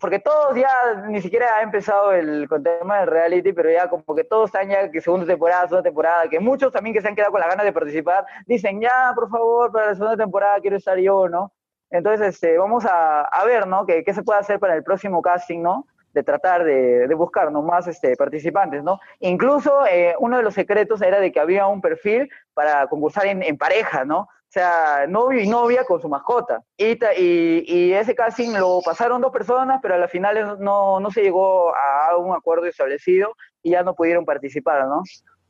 porque 0.00 0.18
todos 0.18 0.56
ya 0.56 1.06
ni 1.08 1.20
siquiera 1.22 1.56
ha 1.56 1.62
empezado 1.62 2.12
el, 2.12 2.48
con 2.48 2.62
tema 2.62 3.00
del 3.00 3.08
reality, 3.08 3.52
pero 3.52 3.70
ya 3.70 3.88
como 3.88 4.14
que 4.14 4.24
todos 4.24 4.46
están 4.46 4.68
ya 4.68 4.90
que 4.90 5.00
segunda 5.00 5.26
temporada, 5.26 5.62
segunda 5.62 5.82
temporada, 5.82 6.28
que 6.28 6.40
muchos 6.40 6.72
también 6.72 6.94
que 6.94 7.00
se 7.00 7.08
han 7.08 7.14
quedado 7.14 7.32
con 7.32 7.40
las 7.40 7.48
ganas 7.48 7.64
de 7.64 7.72
participar, 7.72 8.26
dicen, 8.46 8.80
ya, 8.80 9.12
por 9.14 9.30
favor, 9.30 9.72
para 9.72 9.86
la 9.86 9.94
segunda 9.94 10.16
temporada 10.16 10.60
quiero 10.60 10.76
estar 10.76 10.98
yo, 10.98 11.28
¿no? 11.28 11.52
Entonces, 11.90 12.34
este, 12.34 12.58
vamos 12.58 12.84
a, 12.84 13.22
a 13.22 13.44
ver, 13.44 13.66
¿no? 13.66 13.86
¿Qué, 13.86 14.04
¿Qué, 14.04 14.12
se 14.12 14.22
puede 14.22 14.40
hacer 14.40 14.58
para 14.58 14.74
el 14.74 14.82
próximo 14.82 15.22
casting, 15.22 15.62
¿no? 15.62 15.86
De 16.12 16.22
tratar 16.22 16.64
de, 16.64 17.06
de 17.06 17.14
buscar, 17.14 17.50
¿no? 17.50 17.62
Más 17.62 17.86
este, 17.86 18.16
participantes, 18.16 18.82
¿no? 18.82 19.00
Incluso 19.20 19.86
eh, 19.86 20.14
uno 20.18 20.36
de 20.36 20.42
los 20.42 20.54
secretos 20.54 21.02
era 21.02 21.20
de 21.20 21.32
que 21.32 21.40
había 21.40 21.66
un 21.66 21.80
perfil 21.80 22.30
para 22.54 22.86
concursar 22.88 23.26
en, 23.26 23.42
en 23.42 23.56
pareja, 23.56 24.04
¿no? 24.04 24.28
O 24.48 24.50
sea, 24.50 25.06
novio 25.06 25.40
y 25.42 25.46
novia 25.46 25.84
con 25.84 26.00
su 26.00 26.08
mascota. 26.08 26.62
Y, 26.78 26.98
y, 27.18 27.64
y, 27.66 27.92
ese 27.92 28.14
casting 28.14 28.54
lo 28.54 28.80
pasaron 28.82 29.20
dos 29.20 29.30
personas, 29.30 29.78
pero 29.82 29.94
a 29.94 29.98
la 29.98 30.08
final 30.08 30.56
no, 30.58 31.00
no 31.00 31.10
se 31.10 31.22
llegó 31.22 31.74
a 31.76 32.16
un 32.16 32.34
acuerdo 32.34 32.64
establecido 32.64 33.34
y 33.62 33.72
ya 33.72 33.82
no 33.82 33.94
pudieron 33.94 34.24
participar, 34.24 34.86
¿no? 34.86 35.02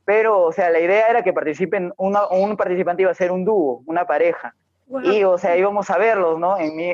Pero, 0.03 0.41
o 0.41 0.51
sea, 0.51 0.69
la 0.69 0.79
idea 0.79 1.07
era 1.07 1.23
que 1.23 1.31
participen, 1.31 1.93
una, 1.97 2.27
un 2.27 2.57
participante 2.57 3.03
iba 3.03 3.11
a 3.11 3.15
ser 3.15 3.31
un 3.31 3.45
dúo, 3.45 3.83
una 3.85 4.05
pareja. 4.05 4.53
Wow. 4.89 5.01
Y, 5.03 5.23
o 5.23 5.37
sea, 5.37 5.55
íbamos 5.55 5.89
a 5.89 5.97
verlos, 5.97 6.39
¿no? 6.39 6.57
En 6.57 6.75
mi, 6.75 6.89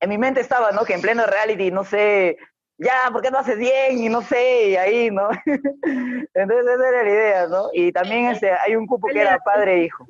en 0.00 0.08
mi 0.08 0.16
mente 0.16 0.40
estaba, 0.40 0.70
¿no? 0.70 0.84
Que 0.84 0.94
en 0.94 1.02
pleno 1.02 1.26
reality, 1.26 1.70
no 1.70 1.84
sé, 1.84 2.38
ya, 2.78 3.08
¿por 3.12 3.22
qué 3.22 3.30
no 3.30 3.38
haces 3.38 3.58
bien? 3.58 3.98
Y 3.98 4.08
no 4.08 4.22
sé, 4.22 4.70
y 4.70 4.76
ahí, 4.76 5.10
¿no? 5.10 5.28
Entonces 5.44 6.66
esa 6.66 6.88
era 6.88 7.02
la 7.02 7.10
idea, 7.10 7.46
¿no? 7.48 7.68
Y 7.72 7.90
también 7.90 8.26
este, 8.26 8.52
hay 8.52 8.76
un 8.76 8.86
cupo 8.86 9.08
que 9.08 9.20
era 9.20 9.38
padre 9.38 9.74
e 9.74 9.84
hijo. 9.84 10.06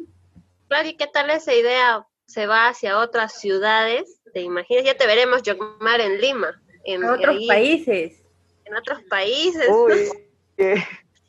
Claro, 0.69 0.89
¿y 0.89 0.97
qué 0.97 1.07
tal 1.07 1.31
esa 1.31 1.55
idea 1.55 2.07
se 2.27 2.47
va 2.47 2.69
hacia 2.69 2.99
otras 2.99 3.35
ciudades? 3.35 4.21
¿Te 4.35 4.41
imaginas? 4.41 4.85
Ya 4.85 4.97
te 4.97 5.07
veremos, 5.07 5.43
Yocmar, 5.43 6.01
en 6.01 6.21
Lima. 6.21 6.61
En, 6.85 7.03
en 7.03 7.09
otros 7.09 7.37
ahí, 7.37 7.47
países. 7.47 8.23
En 8.65 8.77
otros 8.77 9.03
países. 9.05 9.69
Uy, 9.69 10.11
que, 10.57 10.83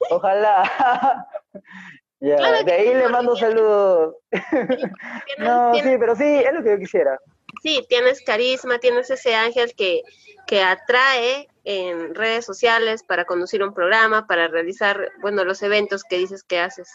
ojalá. 0.09 1.27
ya, 2.19 2.35
claro 2.37 2.63
de 2.63 2.71
ahí 2.71 2.93
le 2.93 3.09
mando 3.09 3.35
saludos. 3.35 4.15
¿Tienes, 4.31 4.91
no, 5.37 5.71
tienes, 5.71 5.91
sí, 5.91 5.97
pero 5.99 6.15
sí, 6.15 6.23
es 6.23 6.53
lo 6.53 6.63
que 6.63 6.71
yo 6.71 6.79
quisiera. 6.79 7.19
Sí, 7.61 7.85
tienes 7.87 8.21
carisma, 8.21 8.79
tienes 8.79 9.09
ese 9.09 9.35
ángel 9.35 9.73
que, 9.75 10.01
que 10.45 10.61
atrae 10.61 11.47
en 11.63 12.15
redes 12.15 12.45
sociales 12.45 13.03
para 13.03 13.25
conducir 13.25 13.63
un 13.63 13.73
programa, 13.73 14.25
para 14.25 14.47
realizar, 14.47 15.11
bueno, 15.21 15.43
los 15.43 15.61
eventos 15.61 16.03
que 16.03 16.17
dices 16.17 16.43
que 16.43 16.59
haces. 16.59 16.89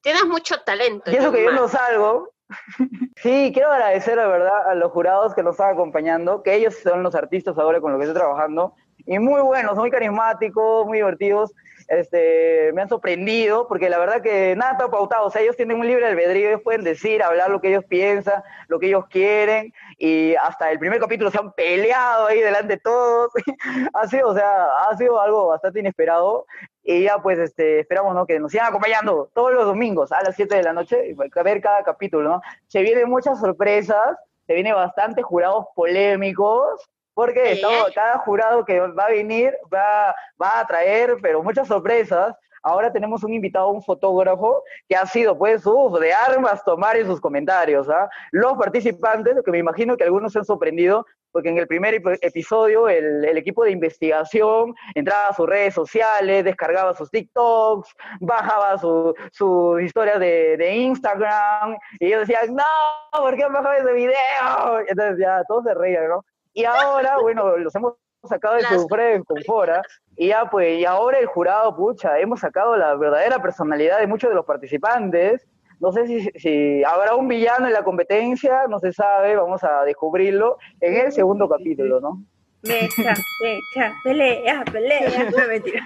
Tienes 0.00 0.24
mucho 0.26 0.60
talento. 0.62 1.10
Y 1.10 1.16
eso 1.16 1.32
que 1.32 1.44
yo 1.44 1.52
no 1.52 1.68
salgo. 1.68 2.32
sí, 3.16 3.50
quiero 3.52 3.70
agradecer, 3.70 4.16
la 4.16 4.26
verdad, 4.26 4.68
a 4.68 4.74
los 4.74 4.90
jurados 4.92 5.34
que 5.34 5.42
nos 5.42 5.52
están 5.52 5.74
acompañando, 5.74 6.42
que 6.42 6.54
ellos 6.54 6.76
son 6.82 7.02
los 7.02 7.14
artistas 7.14 7.58
ahora 7.58 7.80
con 7.80 7.92
los 7.92 8.00
que 8.00 8.06
estoy 8.06 8.20
trabajando, 8.20 8.74
y 9.06 9.18
muy 9.18 9.40
buenos, 9.40 9.76
muy 9.76 9.90
carismáticos, 9.90 10.86
muy 10.86 10.98
divertidos. 10.98 11.52
Este, 11.88 12.70
me 12.74 12.82
han 12.82 12.88
sorprendido, 12.90 13.66
porque 13.66 13.88
la 13.88 13.98
verdad 13.98 14.20
que 14.20 14.54
nada 14.54 14.72
está 14.72 14.90
pautado, 14.90 15.26
o 15.26 15.30
sea, 15.30 15.40
ellos 15.40 15.56
tienen 15.56 15.78
un 15.78 15.86
libre 15.86 16.06
albedrío, 16.06 16.48
ellos 16.48 16.60
pueden 16.62 16.84
decir, 16.84 17.22
hablar 17.22 17.48
lo 17.48 17.62
que 17.62 17.68
ellos 17.68 17.84
piensan, 17.86 18.42
lo 18.68 18.78
que 18.78 18.88
ellos 18.88 19.06
quieren, 19.08 19.72
y 19.96 20.34
hasta 20.34 20.70
el 20.70 20.78
primer 20.78 21.00
capítulo 21.00 21.30
se 21.30 21.38
han 21.38 21.52
peleado 21.52 22.26
ahí 22.26 22.40
delante 22.40 22.74
de 22.74 22.80
todos, 22.80 23.32
ha 23.94 24.06
sido, 24.06 24.28
o 24.28 24.34
sea, 24.34 24.66
ha 24.90 24.96
sido 24.98 25.18
algo 25.18 25.48
bastante 25.48 25.80
inesperado, 25.80 26.44
y 26.82 27.04
ya 27.04 27.22
pues 27.22 27.38
este, 27.38 27.80
esperamos 27.80 28.14
¿no? 28.14 28.26
que 28.26 28.38
nos 28.38 28.52
sigan 28.52 28.66
acompañando 28.66 29.30
todos 29.34 29.52
los 29.52 29.64
domingos 29.64 30.12
a 30.12 30.22
las 30.22 30.36
7 30.36 30.56
de 30.56 30.62
la 30.62 30.74
noche, 30.74 31.16
a 31.36 31.42
ver 31.42 31.62
cada 31.62 31.82
capítulo, 31.84 32.28
¿no? 32.28 32.42
Se 32.66 32.82
vienen 32.82 33.08
muchas 33.08 33.40
sorpresas, 33.40 34.16
se 34.46 34.54
vienen 34.54 34.74
bastantes 34.74 35.24
jurados 35.24 35.66
polémicos, 35.74 36.88
porque 37.18 37.50
estamos, 37.50 37.90
cada 37.96 38.16
jurado 38.18 38.64
que 38.64 38.78
va 38.78 39.06
a 39.06 39.10
venir 39.10 39.52
va, 39.74 40.14
va 40.40 40.60
a 40.60 40.64
traer, 40.64 41.16
pero 41.20 41.42
muchas 41.42 41.66
sorpresas. 41.66 42.32
Ahora 42.62 42.92
tenemos 42.92 43.24
un 43.24 43.32
invitado, 43.34 43.70
un 43.70 43.82
fotógrafo, 43.82 44.62
que 44.88 44.94
ha 44.94 45.04
sido, 45.04 45.36
pues, 45.36 45.66
uf, 45.66 45.98
de 45.98 46.12
armas 46.12 46.62
tomar 46.62 46.96
en 46.96 47.06
sus 47.06 47.20
comentarios. 47.20 47.88
¿ah? 47.88 48.08
Los 48.30 48.56
participantes, 48.56 49.34
que 49.44 49.50
me 49.50 49.58
imagino 49.58 49.96
que 49.96 50.04
algunos 50.04 50.32
se 50.32 50.38
han 50.38 50.44
sorprendido, 50.44 51.04
porque 51.32 51.48
en 51.48 51.58
el 51.58 51.66
primer 51.66 52.00
episodio 52.20 52.88
el, 52.88 53.24
el, 53.24 53.36
equipo 53.36 53.64
de 53.64 53.72
investigación 53.72 54.72
entraba 54.94 55.26
a 55.26 55.34
sus 55.34 55.48
redes 55.48 55.74
sociales, 55.74 56.44
descargaba 56.44 56.94
sus 56.94 57.10
TikToks, 57.10 57.96
bajaba 58.20 58.78
sus 58.78 59.14
su 59.32 59.80
historias 59.80 60.20
de, 60.20 60.56
de, 60.56 60.72
Instagram, 60.76 61.76
y 61.98 62.06
ellos 62.06 62.28
decían, 62.28 62.54
no, 62.54 62.62
¿por 63.10 63.36
qué 63.36 63.42
han 63.42 63.52
bajado 63.52 63.74
ese 63.74 63.92
video? 63.92 64.80
Entonces 64.86 65.18
ya 65.18 65.42
todos 65.48 65.64
se 65.64 65.74
reían, 65.74 66.08
¿no? 66.08 66.24
Y 66.58 66.64
ahora, 66.64 67.18
bueno, 67.20 67.56
los 67.56 67.72
hemos 67.76 67.94
sacado 68.24 68.56
de 68.56 68.62
su 68.62 68.88
fuera 68.88 69.04
de 69.04 69.22
confort, 69.22 69.70
¿eh? 69.70 69.80
y 70.16 70.26
ya 70.26 70.50
pues, 70.50 70.80
y 70.80 70.84
ahora 70.84 71.20
el 71.20 71.26
jurado, 71.26 71.76
pucha, 71.76 72.18
hemos 72.18 72.40
sacado 72.40 72.76
la 72.76 72.96
verdadera 72.96 73.40
personalidad 73.40 74.00
de 74.00 74.08
muchos 74.08 74.30
de 74.30 74.34
los 74.34 74.44
participantes, 74.44 75.46
no 75.78 75.92
sé 75.92 76.08
si, 76.08 76.28
si, 76.34 76.82
habrá 76.82 77.14
un 77.14 77.28
villano 77.28 77.68
en 77.68 77.72
la 77.72 77.84
competencia, 77.84 78.66
no 78.68 78.80
se 78.80 78.92
sabe, 78.92 79.36
vamos 79.36 79.62
a 79.62 79.84
descubrirlo 79.84 80.58
en 80.80 80.96
el 80.96 81.12
segundo 81.12 81.48
capítulo, 81.48 82.00
¿no? 82.00 82.24
Mecha, 82.62 83.14
mecha, 83.40 83.92
pelea, 84.02 84.64
pelea. 84.64 85.30
No, 85.30 85.46
mentira. 85.46 85.80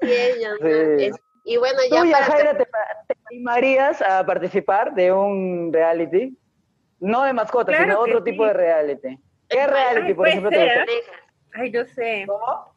sí. 0.02 1.10
Y 1.46 1.56
bueno, 1.56 1.80
ya 1.90 2.04
¿Tú, 2.04 2.10
para... 2.12 2.24
Jaira, 2.26 2.56
te, 2.56 2.64
te 2.64 3.14
animarías 3.32 4.00
a 4.02 4.24
participar 4.24 4.94
de 4.94 5.10
un 5.10 5.72
reality? 5.72 6.38
No 7.00 7.24
de 7.24 7.32
mascotas, 7.32 7.74
Claro 7.74 7.90
sino 7.92 8.00
otro 8.00 8.18
sí. 8.18 8.24
tipo 8.24 8.44
de 8.46 8.52
reality. 8.52 9.18
¿Qué 9.48 9.66
reality, 9.66 10.06
Ay, 10.08 10.14
por 10.14 10.16
puede 10.16 10.30
ejemplo, 10.30 10.50
te 10.50 10.56
ser. 10.56 10.78
gusta? 10.86 11.12
Ay, 11.54 11.70
no 11.72 11.84
sé. 11.86 12.24
¿Cómo? 12.28 12.74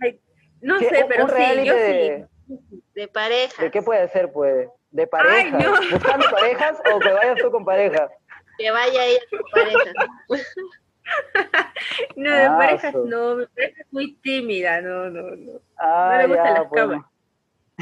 Ay, 0.00 0.20
no 0.62 0.78
¿Qué- 0.78 0.88
sé, 0.88 1.04
pero 1.08 1.24
un 1.24 1.30
sí, 1.30 1.36
reality 1.36 1.66
yo 1.68 1.74
de, 1.74 2.26
sí. 2.46 2.82
de 2.94 3.08
pareja. 3.08 3.62
¿De 3.62 3.70
qué 3.70 3.82
puede 3.82 4.08
ser, 4.08 4.32
pues? 4.32 4.68
¿De 4.90 5.06
parejas? 5.06 5.52
no. 5.62 5.72
¿Buscando 5.92 6.30
parejas 6.30 6.80
o 6.94 6.98
que 7.00 7.12
vayas 7.12 7.36
tú 7.42 7.50
con 7.50 7.64
pareja? 7.64 8.08
Que 8.56 8.70
vaya 8.70 9.04
ella 9.04 9.20
con 9.30 9.40
pareja. 9.50 9.92
No, 12.16 12.30
de 12.30 12.42
Ah, 12.42 12.56
parejas 12.58 12.92
su- 12.92 13.06
no, 13.06 13.36
mi 13.36 13.46
pareja 13.46 13.80
es 13.80 13.86
muy 13.92 14.14
tímida, 14.16 14.80
no, 14.82 15.08
no, 15.08 15.30
no. 15.36 15.52
Ah, 15.78 16.16
le 16.20 16.26
gustan 16.26 16.52
las 16.54 16.66
pues. 16.68 16.80
cámaras. 16.82 17.04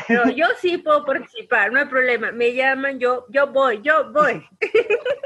Pero 0.07 0.29
yo 0.31 0.47
sí 0.59 0.79
puedo 0.79 1.05
participar, 1.05 1.73
no 1.73 1.81
hay 1.81 1.87
problema. 1.87 2.31
Me 2.31 2.55
llaman, 2.55 3.01
yo, 3.01 3.27
yo 3.31 3.49
voy, 3.49 3.81
yo 3.83 4.13
voy. 4.13 4.47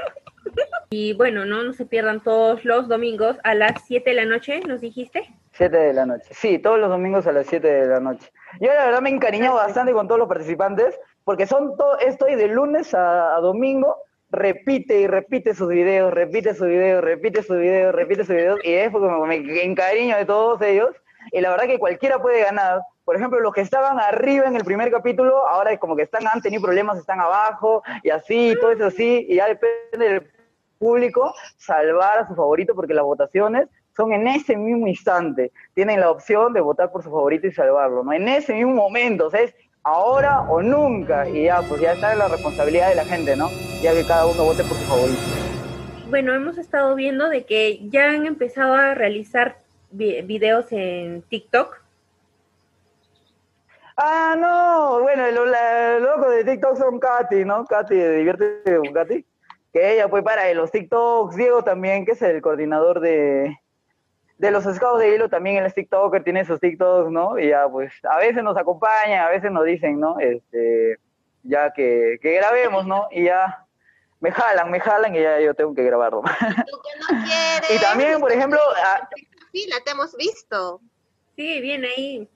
Y 0.93 1.13
bueno, 1.13 1.45
no, 1.45 1.63
no 1.63 1.71
se 1.71 1.85
pierdan 1.85 2.19
todos 2.19 2.65
los 2.65 2.89
domingos 2.89 3.37
a 3.45 3.55
las 3.55 3.81
7 3.85 4.09
de 4.09 4.15
la 4.17 4.25
noche, 4.25 4.59
¿nos 4.67 4.81
dijiste? 4.81 5.23
7 5.53 5.77
de 5.77 5.93
la 5.93 6.05
noche. 6.05 6.27
Sí, 6.31 6.59
todos 6.59 6.77
los 6.79 6.89
domingos 6.89 7.25
a 7.27 7.31
las 7.31 7.47
7 7.47 7.65
de 7.65 7.87
la 7.87 8.01
noche. 8.01 8.29
Yo 8.59 8.67
la 8.67 8.87
verdad 8.87 9.01
me 9.01 9.09
he 9.09 9.13
encariñado 9.13 9.55
bastante 9.55 9.93
con 9.93 10.09
todos 10.09 10.19
los 10.19 10.27
participantes, 10.27 10.99
porque 11.23 11.47
son 11.47 11.77
todo, 11.77 11.97
estoy 11.99 12.35
de 12.35 12.49
lunes 12.49 12.93
a, 12.93 13.37
a 13.37 13.39
domingo, 13.39 13.95
repite 14.31 14.99
y 14.99 15.07
repite 15.07 15.53
sus 15.53 15.69
videos, 15.69 16.13
repite 16.13 16.53
sus 16.53 16.67
videos, 16.67 17.01
repite 17.01 17.41
sus 17.41 17.57
videos, 17.57 17.95
repite 17.95 18.25
sus 18.25 18.35
videos, 18.35 18.59
y 18.61 18.73
es 18.73 18.91
porque 18.91 19.07
me, 19.07 19.39
me 19.39 19.63
encariño 19.63 20.17
de 20.17 20.25
todos 20.25 20.61
ellos, 20.61 20.89
y 21.31 21.39
la 21.39 21.51
verdad 21.51 21.67
que 21.67 21.79
cualquiera 21.79 22.21
puede 22.21 22.43
ganar. 22.43 22.81
Por 23.05 23.15
ejemplo, 23.15 23.39
los 23.39 23.53
que 23.53 23.61
estaban 23.61 23.97
arriba 23.97 24.45
en 24.45 24.57
el 24.57 24.65
primer 24.65 24.91
capítulo, 24.91 25.47
ahora 25.47 25.71
es 25.71 25.79
como 25.79 25.95
que 25.95 26.03
están, 26.03 26.27
han 26.27 26.41
tenido 26.41 26.61
problemas, 26.61 26.99
están 26.99 27.21
abajo, 27.21 27.81
y 28.03 28.09
así, 28.09 28.55
todo 28.59 28.71
eso 28.71 28.87
así, 28.87 29.25
y 29.29 29.35
ya 29.35 29.47
depende 29.47 30.09
del 30.09 30.40
público 30.81 31.33
salvar 31.57 32.17
a 32.17 32.27
su 32.27 32.33
favorito, 32.35 32.73
porque 32.75 32.95
las 32.95 33.05
votaciones 33.05 33.69
son 33.95 34.11
en 34.13 34.27
ese 34.27 34.57
mismo 34.57 34.87
instante. 34.87 35.51
Tienen 35.75 35.99
la 35.99 36.09
opción 36.09 36.53
de 36.53 36.61
votar 36.61 36.91
por 36.91 37.03
su 37.03 37.11
favorito 37.11 37.45
y 37.45 37.51
salvarlo, 37.51 38.03
¿no? 38.03 38.11
En 38.11 38.27
ese 38.27 38.53
mismo 38.53 38.73
momento, 38.73 39.27
o 39.27 39.29
sea, 39.29 39.41
es 39.41 39.53
ahora 39.83 40.41
o 40.49 40.61
nunca. 40.61 41.29
Y 41.29 41.43
ya, 41.43 41.61
pues 41.69 41.81
ya 41.81 41.91
está 41.93 42.13
en 42.13 42.19
la 42.19 42.27
responsabilidad 42.27 42.89
de 42.89 42.95
la 42.95 43.05
gente, 43.05 43.35
¿no? 43.35 43.47
Ya 43.83 43.93
que 43.93 44.03
cada 44.03 44.25
uno 44.25 44.43
vote 44.43 44.63
por 44.63 44.75
su 44.77 44.85
favorito. 44.85 45.21
Bueno, 46.09 46.33
hemos 46.33 46.57
estado 46.57 46.95
viendo 46.95 47.29
de 47.29 47.45
que 47.45 47.87
ya 47.89 48.09
han 48.09 48.25
empezado 48.25 48.73
a 48.73 48.95
realizar 48.95 49.57
vi- 49.91 50.21
videos 50.23 50.71
en 50.71 51.21
TikTok. 51.21 51.79
Ah, 53.97 54.35
no, 54.37 55.01
bueno, 55.01 55.29
lo, 55.31 55.45
la, 55.45 55.99
los 55.99 56.17
locos 56.17 56.35
de 56.35 56.43
TikTok 56.43 56.77
son 56.77 56.99
Katy, 56.99 57.45
¿no? 57.45 57.65
Katy, 57.65 57.95
de 57.95 58.15
divierte 58.17 58.61
con 58.65 58.93
Katy. 58.93 59.25
Que 59.73 59.93
ella 59.93 60.09
pues 60.09 60.23
para 60.23 60.53
los 60.53 60.71
TikToks, 60.71 61.35
Diego 61.35 61.63
también, 61.63 62.05
que 62.05 62.11
es 62.11 62.21
el 62.21 62.41
coordinador 62.41 62.99
de, 62.99 63.57
de 64.37 64.51
los 64.51 64.63
scouts 64.63 64.99
de 64.99 65.15
hilo, 65.15 65.29
también 65.29 65.57
él 65.57 65.65
es 65.65 65.73
TikToker, 65.73 66.23
tiene 66.23 66.45
sus 66.45 66.59
TikToks, 66.59 67.11
¿no? 67.11 67.39
Y 67.39 67.49
ya 67.49 67.69
pues 67.69 67.93
a 68.09 68.17
veces 68.17 68.43
nos 68.43 68.57
acompaña, 68.57 69.27
a 69.27 69.29
veces 69.29 69.51
nos 69.51 69.65
dicen, 69.65 69.99
¿no? 69.99 70.19
Este, 70.19 70.97
ya 71.43 71.71
que, 71.71 72.19
que 72.21 72.33
grabemos, 72.33 72.85
¿no? 72.85 73.07
Y 73.11 73.25
ya 73.25 73.65
me 74.19 74.31
jalan, 74.31 74.69
me 74.69 74.79
jalan 74.79 75.15
y 75.15 75.21
ya 75.21 75.39
yo 75.39 75.53
tengo 75.53 75.73
que 75.73 75.83
grabarlo. 75.83 76.21
Tú 76.39 76.77
que 76.81 77.15
no 77.15 77.23
quieres. 77.23 77.71
y 77.75 77.81
también, 77.81 78.19
por 78.19 78.31
ejemplo, 78.31 78.59
ah, 78.83 79.07
Sí, 79.51 79.67
la 79.67 79.81
te 79.83 79.91
hemos 79.91 80.15
visto. 80.15 80.79
Sí, 81.35 81.61
bien 81.61 81.83
ahí. 81.83 82.29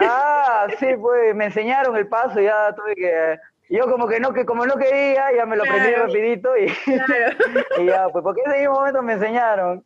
ah, 0.00 0.66
sí, 0.78 0.86
pues 1.00 1.34
me 1.34 1.46
enseñaron 1.46 1.96
el 1.96 2.08
paso, 2.08 2.40
ya 2.40 2.74
tuve 2.74 2.94
que 2.94 3.38
yo 3.68 3.90
como 3.90 4.06
que 4.08 4.20
no, 4.20 4.32
que 4.32 4.44
como 4.44 4.66
no 4.66 4.76
quería, 4.76 5.32
ya 5.34 5.46
me 5.46 5.56
lo 5.56 5.64
aprendí 5.64 5.92
rapidito 5.94 6.56
y, 6.56 6.66
Claro. 6.84 7.36
y 7.78 7.86
ya, 7.86 8.08
pues 8.08 8.22
porque 8.22 8.42
ese 8.46 8.58
mismo 8.60 8.74
momento 8.74 9.02
me 9.02 9.14
enseñaron. 9.14 9.84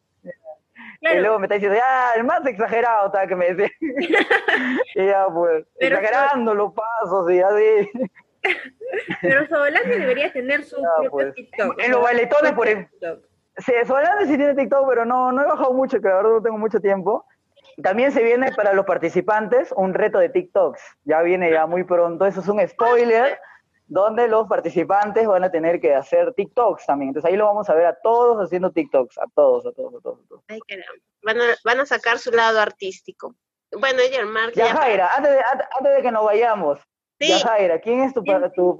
Y 1.01 1.15
luego 1.21 1.39
me 1.39 1.47
está 1.47 1.55
diciendo, 1.55 1.79
ya, 1.79 2.13
el 2.17 2.25
más 2.25 2.45
exagerado 2.45 3.07
está 3.07 3.27
que 3.27 3.37
me 3.37 3.55
decía. 3.55 3.71
y 4.95 5.07
ya, 5.07 5.27
pues, 5.33 5.65
Pero- 5.79 5.97
exagerando 5.99 6.55
los 6.55 6.73
pasos 6.75 7.31
y 7.31 7.41
así. 7.41 7.91
Pero 9.23 9.47
Solange 9.47 9.99
debería 9.99 10.33
tener 10.33 10.65
su 10.65 10.77
Ya, 10.83 10.89
propio 10.97 11.11
pues. 11.11 11.35
TikTok. 11.35 11.79
En 11.81 11.91
los 11.93 12.03
bailetones, 12.03 12.53
por 12.53 12.67
ejemplo. 12.69 13.21
Sí, 13.59 13.73
Solana 13.87 14.25
sí 14.27 14.37
tiene 14.37 14.55
TikTok, 14.55 14.89
pero 14.89 15.05
no, 15.05 15.33
no 15.33 15.43
he 15.43 15.47
bajado 15.47 15.73
mucho, 15.73 16.01
que 16.01 16.09
la 16.09 16.17
verdad 16.17 16.31
no 16.31 16.43
tengo 16.43 16.59
mucho 16.59 16.81
tiempo. 16.81 17.27
También 17.83 18.13
se 18.13 18.23
viene 18.23 18.53
para 18.53 18.73
los 18.73 18.85
participantes 18.87 19.73
un 19.77 19.95
reto 19.95 20.19
de 20.19 20.29
TikToks. 20.29 20.81
Ya 21.05 21.23
viene 21.23 21.51
ya 21.51 21.67
muy 21.67 21.85
pronto. 21.85 22.25
Eso 22.27 22.41
es 22.41 22.49
un 22.49 22.67
spoiler 22.67 23.39
donde 23.89 24.29
los 24.29 24.47
participantes 24.47 25.27
van 25.27 25.45
a 25.45 25.51
tener 25.51 25.81
que 25.81 25.95
hacer 25.95 26.33
TikToks 26.35 26.87
también. 26.87 27.09
Entonces 27.09 27.29
ahí 27.31 27.37
lo 27.37 27.47
vamos 27.47 27.69
a 27.69 27.75
ver 27.75 27.87
a 27.87 27.95
todos 28.01 28.45
haciendo 28.45 28.71
TikToks. 28.71 29.19
A 29.19 29.25
todos, 29.35 29.67
a 29.67 29.73
todos, 29.73 29.95
a 29.95 30.01
todos. 30.01 30.21
A 30.25 30.29
todos. 30.29 30.43
Ay. 30.49 30.61
Van 31.23 31.41
a, 31.41 31.45
van 31.65 31.81
a 31.81 31.87
sacar 31.87 32.19
su 32.19 32.31
lado 32.31 32.61
artístico. 32.61 33.35
Bueno, 33.73 33.99
que 33.99 34.61
Ya, 34.61 34.67
ya- 34.67 34.77
Jaira, 34.77 35.15
antes 35.17 35.33
de, 35.33 35.41
antes- 35.41 35.95
de 35.97 36.03
que 36.03 36.11
nos 36.13 36.25
vayamos. 36.25 36.79
Sí. 37.21 37.29
Ya, 37.29 37.39
Jaira, 37.41 37.81
¿quién 37.81 38.01
es 38.03 38.15
tu, 38.15 38.23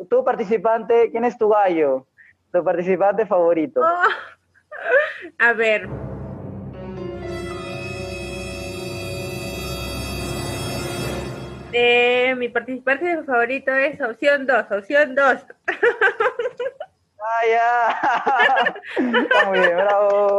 tu 0.09 0.25
participante? 0.25 1.11
¿Quién 1.11 1.25
es 1.25 1.37
tu 1.37 1.49
gallo? 1.49 2.07
Tu 2.53 2.63
participante 2.63 3.27
favorito. 3.27 3.81
Oh. 3.81 4.09
A 5.39 5.53
ver. 5.53 5.89
Eh, 11.73 12.35
mi 12.37 12.49
participante 12.49 13.23
favorito 13.25 13.73
es 13.73 14.01
opción 14.01 14.47
2, 14.47 14.67
opción 14.71 15.15
2. 15.15 15.27
Ah, 17.21 17.47
ya. 17.51 19.21
Está 19.21 19.45
muy 19.49 19.59
bien, 19.59 19.77
bravo. 19.77 20.39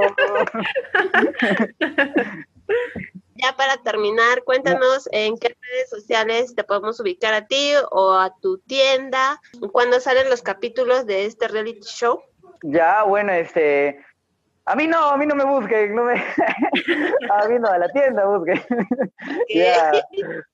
ya 3.36 3.56
para 3.56 3.78
terminar, 3.84 4.44
cuéntanos 4.44 5.08
en 5.12 5.38
qué 5.38 5.50
redes 5.50 5.90
sociales 5.90 6.56
te 6.56 6.64
podemos 6.64 7.00
ubicar 7.00 7.34
a 7.34 7.46
ti 7.46 7.74
o 7.92 8.14
a 8.14 8.34
tu 8.42 8.60
tienda, 8.60 9.40
cuándo 9.72 10.00
salen 10.00 10.30
los 10.30 10.42
capítulos 10.42 11.06
de 11.06 11.26
este 11.26 11.48
reality 11.48 11.86
show. 11.86 12.24
Ya, 12.64 13.04
bueno, 13.04 13.34
este. 13.34 14.04
A 14.70 14.76
mí 14.76 14.86
no, 14.86 15.10
a 15.10 15.18
mí 15.18 15.26
no 15.26 15.34
me 15.34 15.46
busquen, 15.46 15.96
no 15.96 16.04
me. 16.04 16.14
a 17.32 17.48
mí 17.48 17.58
no, 17.60 17.70
a 17.70 17.80
la 17.80 17.90
tienda 17.90 18.24
busquen. 18.26 18.62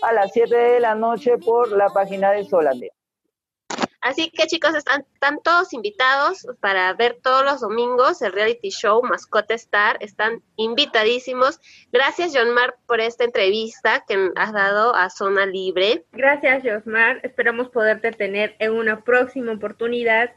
a 0.00 0.12
las 0.12 0.32
7 0.32 0.54
de 0.54 0.80
la 0.80 0.94
noche 0.94 1.36
por 1.36 1.72
la 1.72 1.88
página 1.88 2.30
de 2.30 2.44
Solandia. 2.44 2.92
Así 4.00 4.30
que 4.30 4.46
chicos, 4.46 4.74
están, 4.76 5.04
están 5.14 5.40
todos 5.42 5.72
invitados 5.72 6.46
para 6.60 6.92
ver 6.94 7.18
todos 7.22 7.44
los 7.44 7.60
domingos 7.60 8.22
el 8.22 8.32
reality 8.32 8.70
show 8.70 9.02
Mascota 9.02 9.54
Star. 9.54 9.96
Están 10.00 10.42
invitadísimos. 10.54 11.60
Gracias, 11.90 12.32
John 12.32 12.50
Mar, 12.50 12.76
por 12.86 13.00
esta 13.00 13.24
entrevista 13.24 14.04
que 14.06 14.30
has 14.36 14.52
dado 14.52 14.94
a 14.94 15.10
Zona 15.10 15.46
Libre. 15.46 16.04
Gracias, 16.12 16.62
Josmar. 16.64 17.18
Esperamos 17.24 17.68
poderte 17.68 18.12
tener 18.12 18.54
en 18.60 18.72
una 18.72 19.02
próxima 19.02 19.52
oportunidad 19.52 20.30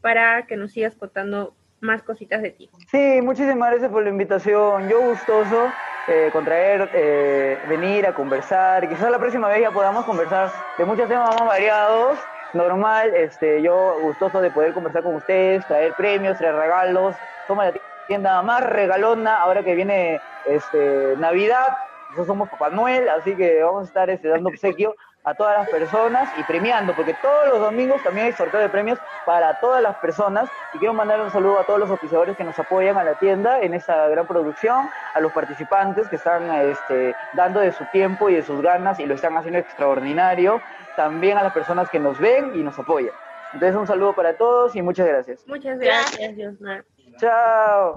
para 0.00 0.46
que 0.46 0.56
nos 0.56 0.72
sigas 0.72 0.94
contando 0.94 1.54
más 1.80 2.02
cositas 2.02 2.42
de 2.42 2.50
ti. 2.50 2.70
Sí, 2.90 3.20
muchísimas 3.22 3.70
gracias 3.70 3.90
por 3.90 4.02
la 4.02 4.10
invitación. 4.10 4.88
Yo 4.88 5.00
gustoso 5.00 5.70
eh, 6.08 6.30
contraer, 6.32 6.88
eh, 6.94 7.58
venir 7.68 8.06
a 8.06 8.14
conversar. 8.14 8.88
Quizás 8.88 9.10
la 9.10 9.18
próxima 9.18 9.48
vez 9.48 9.60
ya 9.60 9.70
podamos 9.70 10.04
conversar 10.04 10.50
de 10.78 10.84
muchos 10.84 11.08
temas 11.08 11.28
más 11.30 11.46
variados. 11.46 12.18
Normal, 12.54 13.12
este, 13.14 13.60
yo 13.60 13.98
gustoso 14.00 14.40
de 14.40 14.50
poder 14.50 14.72
conversar 14.72 15.02
con 15.02 15.16
ustedes, 15.16 15.66
traer 15.66 15.92
premios, 15.94 16.38
traer 16.38 16.54
regalos. 16.54 17.16
Toma 17.46 17.66
la 17.66 17.74
tienda 18.06 18.40
más 18.42 18.64
regalona 18.64 19.36
ahora 19.36 19.62
que 19.62 19.74
viene 19.74 20.20
este, 20.46 21.14
Navidad. 21.18 21.76
Nosotros 22.10 22.28
somos 22.28 22.48
Papá 22.48 22.70
Noel, 22.70 23.08
así 23.08 23.34
que 23.34 23.62
vamos 23.62 23.82
a 23.82 23.86
estar 23.86 24.08
este, 24.08 24.28
dando 24.28 24.48
obsequio 24.48 24.94
a 25.26 25.34
todas 25.34 25.58
las 25.58 25.68
personas 25.68 26.30
y 26.38 26.42
premiando, 26.44 26.94
porque 26.94 27.12
todos 27.20 27.48
los 27.48 27.60
domingos 27.60 28.00
también 28.02 28.26
hay 28.26 28.32
sorteo 28.32 28.60
de 28.60 28.68
premios 28.68 28.98
para 29.26 29.58
todas 29.58 29.82
las 29.82 29.96
personas. 29.96 30.48
Y 30.72 30.78
quiero 30.78 30.94
mandar 30.94 31.20
un 31.20 31.32
saludo 31.32 31.58
a 31.58 31.64
todos 31.64 31.80
los 31.80 31.90
oficiadores 31.90 32.36
que 32.36 32.44
nos 32.44 32.56
apoyan 32.58 32.96
a 32.96 33.02
la 33.02 33.14
tienda 33.14 33.60
en 33.60 33.74
esta 33.74 34.06
gran 34.08 34.26
producción, 34.26 34.88
a 35.14 35.20
los 35.20 35.32
participantes 35.32 36.08
que 36.08 36.16
están 36.16 36.48
este, 36.52 37.14
dando 37.34 37.58
de 37.58 37.72
su 37.72 37.84
tiempo 37.86 38.30
y 38.30 38.36
de 38.36 38.42
sus 38.42 38.62
ganas 38.62 39.00
y 39.00 39.06
lo 39.06 39.16
están 39.16 39.36
haciendo 39.36 39.58
extraordinario, 39.58 40.62
también 40.94 41.36
a 41.38 41.42
las 41.42 41.52
personas 41.52 41.90
que 41.90 41.98
nos 41.98 42.18
ven 42.20 42.52
y 42.54 42.62
nos 42.62 42.78
apoyan. 42.78 43.12
Entonces 43.52 43.76
un 43.76 43.86
saludo 43.86 44.12
para 44.12 44.34
todos 44.34 44.76
y 44.76 44.82
muchas 44.82 45.08
gracias. 45.08 45.44
Muchas 45.48 45.78
gracias, 45.80 46.36
Diosmar. 46.36 46.84
Chao. 47.18 47.96